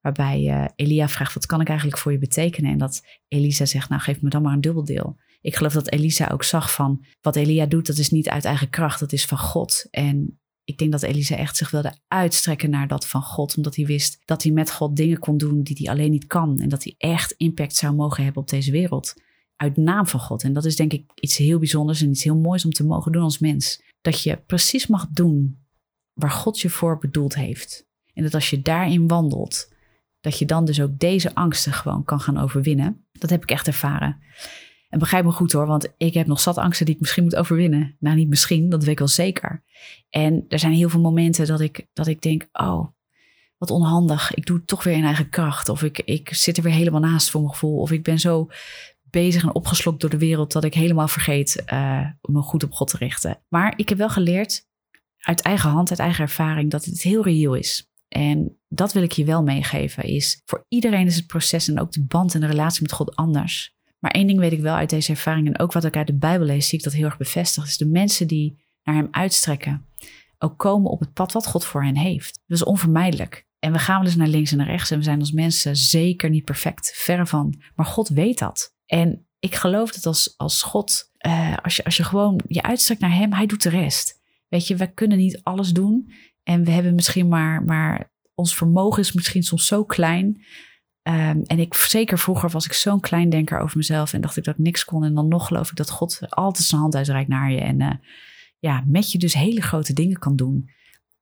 Waarbij 0.00 0.70
Elia 0.76 1.08
vraagt, 1.08 1.34
wat 1.34 1.46
kan 1.46 1.60
ik 1.60 1.68
eigenlijk 1.68 1.98
voor 1.98 2.12
je 2.12 2.18
betekenen? 2.18 2.70
En 2.70 2.78
dat 2.78 3.02
Elisa 3.28 3.64
zegt, 3.64 3.88
nou 3.88 4.00
geef 4.00 4.22
me 4.22 4.28
dan 4.28 4.42
maar 4.42 4.52
een 4.52 4.60
dubbel 4.60 4.84
deel. 4.84 5.16
Ik 5.44 5.56
geloof 5.56 5.72
dat 5.72 5.90
Elisa 5.90 6.28
ook 6.28 6.44
zag 6.44 6.72
van, 6.74 7.04
wat 7.20 7.36
Elia 7.36 7.66
doet, 7.66 7.86
dat 7.86 7.98
is 7.98 8.10
niet 8.10 8.28
uit 8.28 8.44
eigen 8.44 8.70
kracht. 8.70 9.00
Dat 9.00 9.12
is 9.12 9.26
van 9.26 9.38
God. 9.38 9.86
En 9.90 10.40
ik 10.64 10.78
denk 10.78 10.92
dat 10.92 11.02
Elisa 11.02 11.36
echt 11.36 11.56
zich 11.56 11.70
wilde 11.70 11.94
uitstrekken 12.08 12.70
naar 12.70 12.88
dat 12.88 13.06
van 13.06 13.22
God. 13.22 13.56
Omdat 13.56 13.76
hij 13.76 13.86
wist 13.86 14.20
dat 14.24 14.42
hij 14.42 14.52
met 14.52 14.72
God 14.72 14.96
dingen 14.96 15.18
kon 15.18 15.36
doen 15.36 15.62
die 15.62 15.76
hij 15.78 15.94
alleen 15.94 16.10
niet 16.10 16.26
kan. 16.26 16.60
En 16.60 16.68
dat 16.68 16.84
hij 16.84 16.94
echt 16.98 17.32
impact 17.32 17.76
zou 17.76 17.94
mogen 17.94 18.24
hebben 18.24 18.42
op 18.42 18.48
deze 18.48 18.70
wereld 18.70 19.14
uit 19.56 19.76
naam 19.76 20.06
van 20.06 20.20
God. 20.20 20.42
En 20.42 20.52
dat 20.52 20.64
is 20.64 20.76
denk 20.76 20.92
ik 20.92 21.10
iets 21.14 21.36
heel 21.36 21.58
bijzonders 21.58 22.02
en 22.02 22.10
iets 22.10 22.24
heel 22.24 22.38
moois 22.38 22.64
om 22.64 22.70
te 22.70 22.84
mogen 22.84 23.12
doen 23.12 23.22
als 23.22 23.38
mens. 23.38 23.82
Dat 24.00 24.22
je 24.22 24.36
precies 24.36 24.86
mag 24.86 25.08
doen 25.08 25.58
waar 26.12 26.30
God 26.30 26.60
je 26.60 26.70
voor 26.70 26.98
bedoeld 26.98 27.34
heeft. 27.34 27.86
En 28.14 28.22
dat 28.22 28.34
als 28.34 28.50
je 28.50 28.62
daarin 28.62 29.08
wandelt, 29.08 29.72
dat 30.20 30.38
je 30.38 30.44
dan 30.44 30.64
dus 30.64 30.80
ook 30.80 30.98
deze 30.98 31.34
angsten 31.34 31.72
gewoon 31.72 32.04
kan 32.04 32.20
gaan 32.20 32.38
overwinnen. 32.38 33.06
Dat 33.12 33.30
heb 33.30 33.42
ik 33.42 33.50
echt 33.50 33.66
ervaren. 33.66 34.22
En 34.94 35.00
begrijp 35.00 35.24
me 35.24 35.30
goed 35.30 35.52
hoor, 35.52 35.66
want 35.66 35.88
ik 35.96 36.14
heb 36.14 36.26
nog 36.26 36.40
zat 36.40 36.58
angsten 36.58 36.86
die 36.86 36.94
ik 36.94 37.00
misschien 37.00 37.22
moet 37.22 37.36
overwinnen. 37.36 37.96
Nou, 37.98 38.16
niet 38.16 38.28
misschien, 38.28 38.68
dat 38.68 38.80
weet 38.80 38.92
ik 38.92 38.98
wel 38.98 39.08
zeker. 39.08 39.62
En 40.10 40.44
er 40.48 40.58
zijn 40.58 40.72
heel 40.72 40.88
veel 40.88 41.00
momenten 41.00 41.46
dat 41.46 41.60
ik, 41.60 41.86
dat 41.92 42.06
ik 42.06 42.22
denk, 42.22 42.48
oh, 42.52 42.86
wat 43.58 43.70
onhandig. 43.70 44.34
Ik 44.34 44.46
doe 44.46 44.56
het 44.56 44.66
toch 44.66 44.84
weer 44.84 44.94
in 44.94 45.04
eigen 45.04 45.28
kracht. 45.28 45.68
Of 45.68 45.82
ik, 45.82 45.98
ik 45.98 46.34
zit 46.34 46.56
er 46.56 46.62
weer 46.62 46.72
helemaal 46.72 47.00
naast 47.00 47.30
voor 47.30 47.40
mijn 47.40 47.52
gevoel. 47.52 47.80
Of 47.80 47.90
ik 47.90 48.02
ben 48.02 48.18
zo 48.18 48.48
bezig 49.02 49.42
en 49.42 49.54
opgeslokt 49.54 50.00
door 50.00 50.10
de 50.10 50.18
wereld 50.18 50.52
dat 50.52 50.64
ik 50.64 50.74
helemaal 50.74 51.08
vergeet 51.08 51.62
uh, 51.72 52.06
me 52.20 52.40
goed 52.40 52.64
op 52.64 52.72
God 52.72 52.88
te 52.88 52.96
richten. 52.96 53.42
Maar 53.48 53.74
ik 53.76 53.88
heb 53.88 53.98
wel 53.98 54.10
geleerd 54.10 54.66
uit 55.18 55.40
eigen 55.40 55.70
hand, 55.70 55.90
uit 55.90 55.98
eigen 55.98 56.24
ervaring, 56.24 56.70
dat 56.70 56.84
het 56.84 57.02
heel 57.02 57.22
reëel 57.22 57.54
is. 57.54 57.90
En 58.08 58.58
dat 58.68 58.92
wil 58.92 59.02
ik 59.02 59.12
je 59.12 59.24
wel 59.24 59.42
meegeven, 59.42 60.04
is 60.04 60.42
voor 60.44 60.64
iedereen 60.68 61.06
is 61.06 61.16
het 61.16 61.26
proces 61.26 61.68
en 61.68 61.80
ook 61.80 61.92
de 61.92 62.04
band 62.04 62.34
en 62.34 62.40
de 62.40 62.46
relatie 62.46 62.82
met 62.82 62.92
God 62.92 63.16
anders. 63.16 63.73
Maar 64.04 64.12
één 64.12 64.26
ding 64.26 64.38
weet 64.38 64.52
ik 64.52 64.60
wel 64.60 64.74
uit 64.74 64.90
deze 64.90 65.10
ervaring 65.10 65.46
en 65.46 65.58
ook 65.58 65.72
wat 65.72 65.84
ik 65.84 65.96
uit 65.96 66.06
de 66.06 66.16
Bijbel 66.16 66.46
lees, 66.46 66.68
zie 66.68 66.78
ik 66.78 66.84
dat 66.84 66.92
heel 66.92 67.04
erg 67.04 67.16
bevestigd. 67.16 67.66
Is 67.66 67.76
de 67.76 67.86
mensen 67.86 68.26
die 68.26 68.64
naar 68.82 68.94
hem 68.94 69.08
uitstrekken, 69.10 69.86
ook 70.38 70.58
komen 70.58 70.90
op 70.90 71.00
het 71.00 71.12
pad 71.12 71.32
wat 71.32 71.46
God 71.46 71.64
voor 71.64 71.84
hen 71.84 71.96
heeft. 71.96 72.40
Dat 72.46 72.58
is 72.58 72.64
onvermijdelijk. 72.64 73.46
En 73.58 73.72
we 73.72 73.78
gaan 73.78 73.96
wel 73.98 74.06
eens 74.06 74.16
naar 74.16 74.28
links 74.28 74.50
en 74.50 74.56
naar 74.56 74.66
rechts 74.66 74.90
en 74.90 74.98
we 74.98 75.04
zijn 75.04 75.20
als 75.20 75.32
mensen 75.32 75.76
zeker 75.76 76.30
niet 76.30 76.44
perfect, 76.44 76.92
verre 76.94 77.26
van. 77.26 77.60
Maar 77.74 77.86
God 77.86 78.08
weet 78.08 78.38
dat. 78.38 78.74
En 78.86 79.26
ik 79.38 79.54
geloof 79.54 79.92
dat 79.92 80.06
als, 80.06 80.34
als 80.36 80.62
God, 80.62 81.10
uh, 81.26 81.56
als, 81.62 81.76
je, 81.76 81.84
als 81.84 81.96
je 81.96 82.04
gewoon 82.04 82.40
je 82.48 82.62
uitstrekt 82.62 83.00
naar 83.00 83.14
Hem, 83.14 83.32
Hij 83.32 83.46
doet 83.46 83.62
de 83.62 83.68
rest. 83.68 84.20
Weet 84.48 84.66
je, 84.66 84.76
we 84.76 84.92
kunnen 84.92 85.18
niet 85.18 85.40
alles 85.42 85.70
doen. 85.70 86.12
En 86.42 86.64
we 86.64 86.70
hebben 86.70 86.94
misschien 86.94 87.28
maar, 87.28 87.62
maar 87.64 88.12
ons 88.34 88.54
vermogen 88.54 89.02
is 89.02 89.12
misschien 89.12 89.42
soms 89.42 89.66
zo 89.66 89.84
klein. 89.84 90.42
Um, 91.08 91.42
en 91.42 91.58
ik, 91.58 91.74
zeker 91.74 92.18
vroeger 92.18 92.50
was 92.50 92.64
ik 92.64 92.72
zo'n 92.72 93.00
klein 93.00 93.28
denker 93.28 93.58
over 93.58 93.76
mezelf 93.76 94.12
en 94.12 94.20
dacht 94.20 94.36
ik 94.36 94.44
dat 94.44 94.54
ik 94.54 94.64
niks 94.64 94.84
kon. 94.84 95.04
En 95.04 95.14
dan 95.14 95.28
nog 95.28 95.46
geloof 95.46 95.70
ik 95.70 95.76
dat 95.76 95.90
God 95.90 96.18
altijd 96.28 96.66
zijn 96.66 96.80
hand 96.80 96.94
uitreikt 96.94 97.28
naar 97.28 97.52
je. 97.52 97.60
En 97.60 97.80
uh, 97.80 97.90
ja, 98.58 98.84
met 98.86 99.12
je 99.12 99.18
dus 99.18 99.34
hele 99.34 99.62
grote 99.62 99.92
dingen 99.92 100.18
kan 100.18 100.36
doen. 100.36 100.70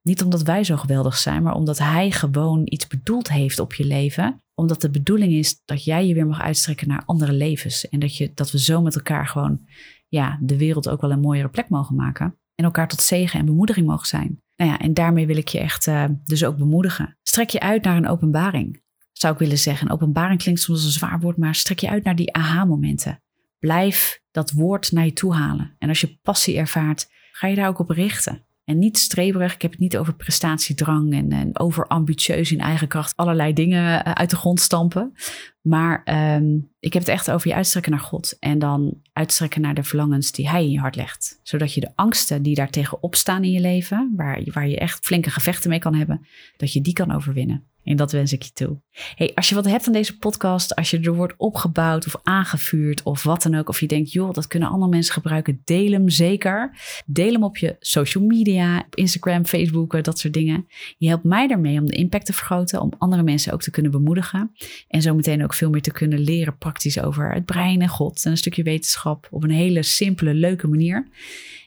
Niet 0.02 0.22
omdat 0.22 0.42
wij 0.42 0.64
zo 0.64 0.76
geweldig 0.76 1.16
zijn, 1.16 1.42
maar 1.42 1.54
omdat 1.54 1.78
Hij 1.78 2.10
gewoon 2.10 2.62
iets 2.64 2.86
bedoeld 2.86 3.28
heeft 3.28 3.58
op 3.58 3.74
je 3.74 3.84
leven 3.84 4.42
omdat 4.54 4.80
de 4.80 4.90
bedoeling 4.90 5.32
is 5.32 5.62
dat 5.64 5.84
jij 5.84 6.06
je 6.06 6.14
weer 6.14 6.26
mag 6.26 6.40
uitstrekken 6.40 6.88
naar 6.88 7.02
andere 7.04 7.32
levens. 7.32 7.88
En 7.88 7.98
dat, 7.98 8.16
je, 8.16 8.32
dat 8.34 8.50
we 8.50 8.58
zo 8.58 8.82
met 8.82 8.94
elkaar 8.94 9.26
gewoon 9.26 9.60
ja, 10.08 10.38
de 10.40 10.56
wereld 10.56 10.88
ook 10.88 11.00
wel 11.00 11.10
een 11.10 11.20
mooiere 11.20 11.48
plek 11.48 11.68
mogen 11.68 11.96
maken. 11.96 12.38
En 12.54 12.64
elkaar 12.64 12.88
tot 12.88 13.00
zegen 13.00 13.40
en 13.40 13.46
bemoediging 13.46 13.86
mogen 13.86 14.06
zijn. 14.06 14.42
Nou 14.56 14.70
ja, 14.70 14.78
en 14.78 14.94
daarmee 14.94 15.26
wil 15.26 15.36
ik 15.36 15.48
je 15.48 15.58
echt 15.58 15.86
uh, 15.86 16.04
dus 16.24 16.44
ook 16.44 16.56
bemoedigen. 16.56 17.18
Strek 17.22 17.50
je 17.50 17.60
uit 17.60 17.84
naar 17.84 17.96
een 17.96 18.08
openbaring. 18.08 18.82
Zou 19.12 19.32
ik 19.32 19.38
willen 19.38 19.58
zeggen. 19.58 19.90
Openbaring 19.90 20.42
klinkt 20.42 20.60
soms 20.60 20.84
een 20.84 20.90
zwaar 20.90 21.20
woord, 21.20 21.36
maar 21.36 21.54
strek 21.54 21.78
je 21.78 21.88
uit 21.88 22.04
naar 22.04 22.16
die 22.16 22.32
aha-momenten. 22.32 23.22
Blijf 23.58 24.20
dat 24.30 24.50
woord 24.50 24.92
naar 24.92 25.04
je 25.04 25.12
toe 25.12 25.34
halen. 25.34 25.74
En 25.78 25.88
als 25.88 26.00
je 26.00 26.18
passie 26.22 26.56
ervaart, 26.56 27.08
ga 27.32 27.46
je 27.46 27.56
daar 27.56 27.68
ook 27.68 27.78
op 27.78 27.90
richten. 27.90 28.44
En 28.64 28.78
niet 28.78 28.98
streberig. 28.98 29.54
Ik 29.54 29.62
heb 29.62 29.70
het 29.70 29.80
niet 29.80 29.96
over 29.96 30.14
prestatiedrang 30.14 31.12
en, 31.12 31.32
en 31.32 31.58
over 31.58 31.86
ambitieus 31.86 32.52
in 32.52 32.60
eigen 32.60 32.88
kracht 32.88 33.16
allerlei 33.16 33.52
dingen 33.52 34.04
eh, 34.04 34.12
uit 34.12 34.30
de 34.30 34.36
grond 34.36 34.60
stampen. 34.60 35.12
Maar 35.60 36.02
um, 36.36 36.70
ik 36.80 36.92
heb 36.92 37.02
het 37.02 37.10
echt 37.10 37.30
over 37.30 37.48
je 37.48 37.54
uitstrekken 37.54 37.92
naar 37.92 38.00
God. 38.00 38.36
En 38.38 38.58
dan 38.58 39.00
uitstrekken 39.12 39.60
naar 39.60 39.74
de 39.74 39.82
verlangens 39.82 40.32
die 40.32 40.48
Hij 40.48 40.62
in 40.62 40.70
je 40.70 40.78
hart 40.78 40.96
legt. 40.96 41.40
Zodat 41.42 41.74
je 41.74 41.80
de 41.80 41.92
angsten 41.94 42.42
die 42.42 42.54
daar 42.54 42.70
tegenop 42.70 43.14
staan 43.14 43.44
in 43.44 43.50
je 43.50 43.60
leven, 43.60 44.12
waar, 44.16 44.42
waar 44.52 44.68
je 44.68 44.78
echt 44.78 45.04
flinke 45.04 45.30
gevechten 45.30 45.70
mee 45.70 45.78
kan 45.78 45.94
hebben, 45.94 46.26
dat 46.56 46.72
je 46.72 46.80
die 46.80 46.92
kan 46.92 47.12
overwinnen. 47.12 47.70
En 47.84 47.96
dat 47.96 48.12
wens 48.12 48.32
ik 48.32 48.42
je 48.42 48.52
toe. 48.52 48.80
Hey, 49.14 49.32
als 49.34 49.48
je 49.48 49.54
wat 49.54 49.64
hebt 49.64 49.86
aan 49.86 49.92
deze 49.92 50.18
podcast, 50.18 50.74
als 50.74 50.90
je 50.90 51.00
er 51.00 51.14
wordt 51.14 51.34
opgebouwd 51.36 52.06
of 52.06 52.16
aangevuurd 52.22 53.02
of 53.02 53.22
wat 53.22 53.42
dan 53.42 53.54
ook, 53.54 53.68
of 53.68 53.80
je 53.80 53.86
denkt, 53.86 54.12
joh, 54.12 54.32
dat 54.32 54.46
kunnen 54.46 54.68
andere 54.68 54.90
mensen 54.90 55.14
gebruiken, 55.14 55.60
deel 55.64 55.90
hem 55.90 56.08
zeker. 56.08 56.78
Deel 57.06 57.32
hem 57.32 57.44
op 57.44 57.56
je 57.56 57.76
social 57.80 58.24
media, 58.24 58.86
Instagram, 58.90 59.46
Facebook, 59.46 60.04
dat 60.04 60.18
soort 60.18 60.34
dingen. 60.34 60.66
Je 60.98 61.08
helpt 61.08 61.24
mij 61.24 61.46
daarmee 61.46 61.78
om 61.78 61.86
de 61.86 61.96
impact 61.96 62.26
te 62.26 62.32
vergroten, 62.32 62.80
om 62.80 62.92
andere 62.98 63.22
mensen 63.22 63.52
ook 63.52 63.62
te 63.62 63.70
kunnen 63.70 63.92
bemoedigen. 63.92 64.52
En 64.88 65.02
zo 65.02 65.14
meteen 65.14 65.44
ook 65.44 65.54
veel 65.54 65.70
meer 65.70 65.82
te 65.82 65.92
kunnen 65.92 66.18
leren 66.18 66.58
praktisch 66.58 67.00
over 67.00 67.32
het 67.32 67.44
brein 67.44 67.80
en 67.80 67.88
God 67.88 68.24
en 68.24 68.30
een 68.30 68.36
stukje 68.36 68.62
wetenschap 68.62 69.28
op 69.30 69.42
een 69.42 69.50
hele 69.50 69.82
simpele, 69.82 70.34
leuke 70.34 70.68
manier. 70.68 71.08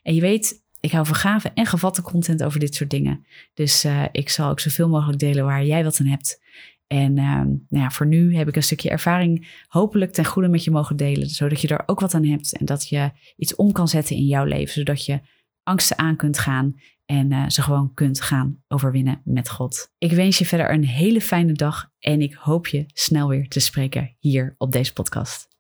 En 0.04 0.16
je 0.16 0.22
weet, 0.22 0.64
ik 0.86 0.92
hou 0.92 1.06
van 1.06 1.16
gave 1.16 1.52
en 1.54 1.66
gevatte 1.66 2.02
content 2.02 2.44
over 2.44 2.60
dit 2.60 2.76
soort 2.76 2.90
dingen. 2.90 3.26
Dus 3.54 3.86
uh, 3.86 4.04
ik 4.12 4.30
zal 4.30 4.50
ook 4.50 4.60
zoveel 4.60 4.90
mogelijk 4.90 5.20
delen 5.20 5.46
waar 5.46 5.66
jij 5.66 5.84
wat 5.84 6.00
aan 6.00 6.08
hebt. 6.08 6.44
En 6.88 7.18
uh, 7.18 7.42
nou 7.70 7.84
ja, 7.84 7.92
voor 7.92 8.08
nu 8.08 8.36
heb 8.36 8.48
ik 8.48 8.56
een 8.56 8.64
stukje 8.64 8.90
ervaring 8.90 9.64
hopelijk 9.68 10.14
ten 10.14 10.26
goede 10.26 10.48
met 10.48 10.64
je 10.64 10.72
mogen 10.72 10.96
delen. 10.96 11.30
Zodat 11.30 11.62
je 11.62 11.68
er 11.68 11.84
ook 11.86 12.00
wat 12.00 12.14
aan 12.14 12.26
hebt 12.26 12.58
en 12.58 12.66
dat 12.66 12.90
je 12.90 13.12
iets 13.38 13.56
om 13.56 13.72
kan 13.72 13.88
zetten 13.88 14.16
in 14.16 14.26
jouw 14.26 14.44
leven. 14.44 14.74
Zodat 14.74 15.06
je 15.06 15.20
angsten 15.64 15.98
aan 15.98 16.16
kunt 16.16 16.40
gaan 16.40 16.80
en 17.06 17.32
uh, 17.32 17.50
ze 17.50 17.62
gewoon 17.62 17.94
kunt 17.94 18.22
gaan 18.22 18.64
overwinnen 18.68 19.22
met 19.24 19.50
God. 19.50 19.92
Ik 19.98 20.12
wens 20.12 20.38
je 20.38 20.46
verder 20.46 20.72
een 20.72 20.86
hele 20.86 21.22
fijne 21.22 21.54
dag 21.54 21.90
en 22.00 22.22
ik 22.22 22.34
hoop 22.34 22.68
je 22.68 22.86
snel 22.88 23.28
weer 23.28 23.48
te 23.48 23.60
spreken 23.60 24.16
hier 24.20 24.56
op 24.58 24.72
deze 24.72 24.94
podcast. 24.94 25.55